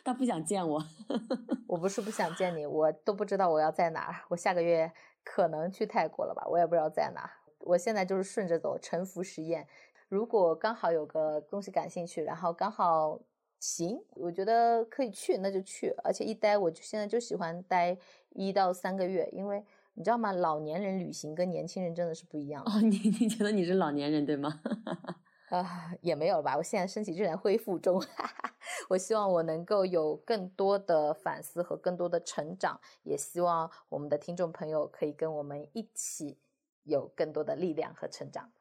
[0.05, 0.79] 他不想见我。
[1.67, 4.17] 我不是不想见你，我都不知道我要在哪儿。
[4.29, 4.91] 我下个月
[5.23, 7.27] 可能去泰国了吧，我也不知道在哪。
[7.61, 9.67] 我现在就是顺着走，沉浮实验。
[10.09, 13.19] 如果刚好有个东西感兴趣，然后刚好
[13.59, 15.93] 行，我觉得可以去，那就去。
[16.03, 17.95] 而且一待，我就现在就喜欢待
[18.31, 20.31] 一到三个月，因为你知道吗？
[20.31, 22.63] 老年人旅行跟年轻人真的是不一样。
[22.65, 24.59] 哦， 你你觉得你是老年人对吗？
[25.49, 26.57] 啊，也没有吧。
[26.57, 28.03] 我现在身体正在恢复中，
[28.89, 36.37] 我希望我能够有更多的反思和更多的成长，也希望我们的听众朋友可以跟我们一起
[36.83, 38.51] 有更多的力量和成长。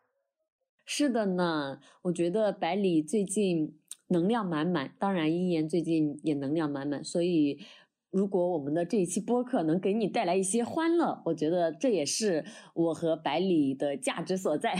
[0.90, 7.60] 是的呢，我觉得百里最近能量满满，当然一言最近也能量满满，所以
[8.10, 14.74] 如果我们的这一期播客能给你带来一些欢乐，我觉得这也是我和百里的价值所在。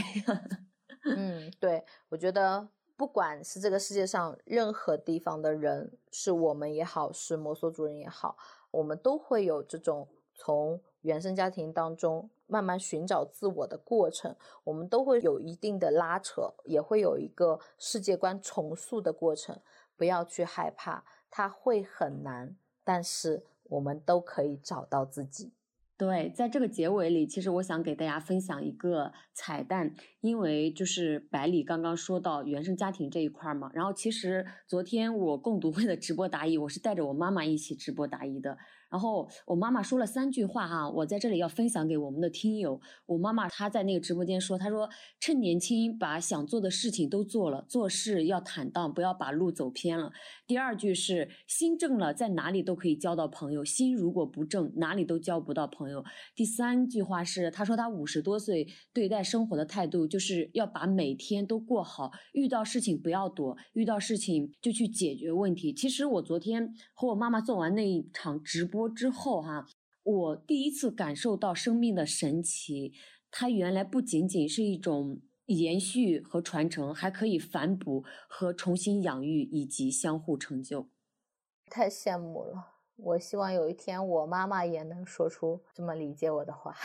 [1.05, 8.35] 嗯，对，我觉得不管是这个世界上任何地方的人，是我们也好，是摩梭族人也好，
[8.71, 12.29] 我们都会有这种从原生家庭当中。
[12.51, 19.59] 慢慢寻找自我的过程，我们都会有一定的拉扯，也会有一个世界观重塑的过程。
[19.95, 25.53] 不要去害怕，它会很难，但是我们都可以找到自己。
[25.95, 38.57] 对，在这个结尾里，其实我想给大家分享一个彩蛋，因为就是百里刚刚说到原生家庭这一块嘛，然后其实昨天我共读会的直播答疑，我是带着我妈妈一起直播答疑的。
[38.89, 42.81] 然后我妈妈说了三句话哈，我在这里要分享给我们的听友。
[43.05, 50.11] 我妈妈她在那个直播间说，她说趁年轻把想做的事情都做了，做事要坦荡，不要把路走偏了。
[50.47, 56.03] 第二句是心正了，在哪里都可以交到朋友；心如果不正，哪里都交不到朋友。
[56.35, 65.71] 第三句话是，她说她五十多岁对待生活的态度就是要把每天都过好，遇到事情不要躲，遇到事情就去解决问题。
[65.71, 68.78] 其实我昨天和我妈妈做完那一场直播。
[68.87, 69.65] 之后哈，
[70.03, 72.93] 我第一次感受到生命的神奇，
[73.31, 80.87] 它原来不仅仅是一种延续和传承，还可以反哺和重新养育以及相互成就。
[81.69, 86.75] 太羡慕了，我希望有一天我妈妈也能说出这么理解我的话。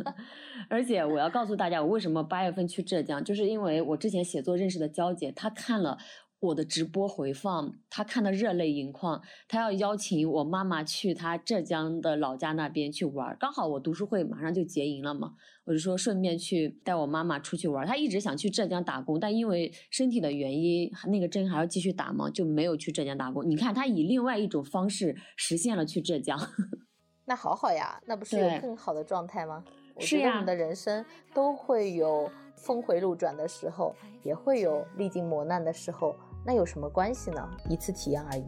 [0.68, 5.98] 而且我要告诉大家，我为什么八月份去浙江，就是因为我之前写作认识的娇姐，她看了。
[6.40, 9.20] 我的直播回放，他看的热泪盈眶。
[9.48, 15.34] 他要邀请我妈妈去他浙江的老家那边去玩，刚好我读书会马上就结营了嘛，
[15.64, 17.84] 我就说顺便去带我妈妈出去玩。
[17.84, 23.48] 他一直想去浙江打工，但因为身体的原因，那个针还要继续打嘛，就没有去浙江打工。
[23.48, 26.38] 你看他以另外一种方式实现了去浙江，
[27.26, 29.64] 那好好呀，那不是有更好的状态吗？
[29.98, 36.14] 是呀，我们的人生都会有峰回路转的时候，也会有历经磨难的时候。
[36.44, 37.48] 那有什么关系呢？
[37.68, 38.44] 一次体验而已。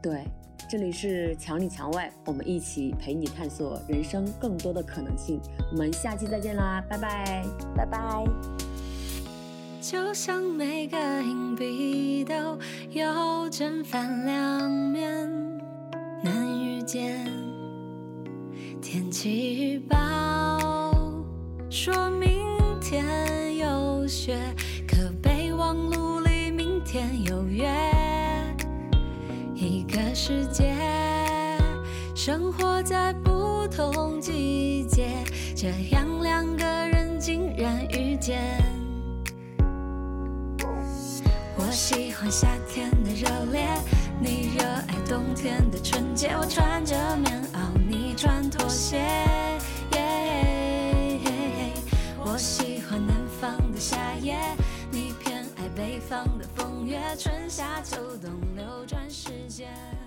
[0.00, 0.24] 对，
[0.68, 5.40] 这里是墙里墙外，我们一起陪你探索人生更多的可能性。
[5.70, 7.44] 我们下期再见啦，拜拜，
[7.76, 8.24] 拜拜。
[9.80, 12.34] 就像每个硬币都
[12.90, 15.28] 有正反两面，
[16.22, 17.26] 能遇见
[18.80, 19.98] 天气预报
[21.68, 22.46] 说明
[22.80, 24.38] 天有雪，
[24.86, 26.21] 可备忘录。
[26.92, 27.72] 天有约，
[29.54, 30.74] 一个世界，
[32.14, 35.08] 生活在不同季节，
[35.56, 38.42] 这样两个人竟然遇见。
[41.56, 43.66] 我喜欢夏天的热烈，
[44.20, 46.28] 你热爱冬天的纯洁。
[46.38, 49.00] 我穿着棉袄，你穿拖鞋。
[56.08, 60.01] 方的风月春夏秋冬流转时间。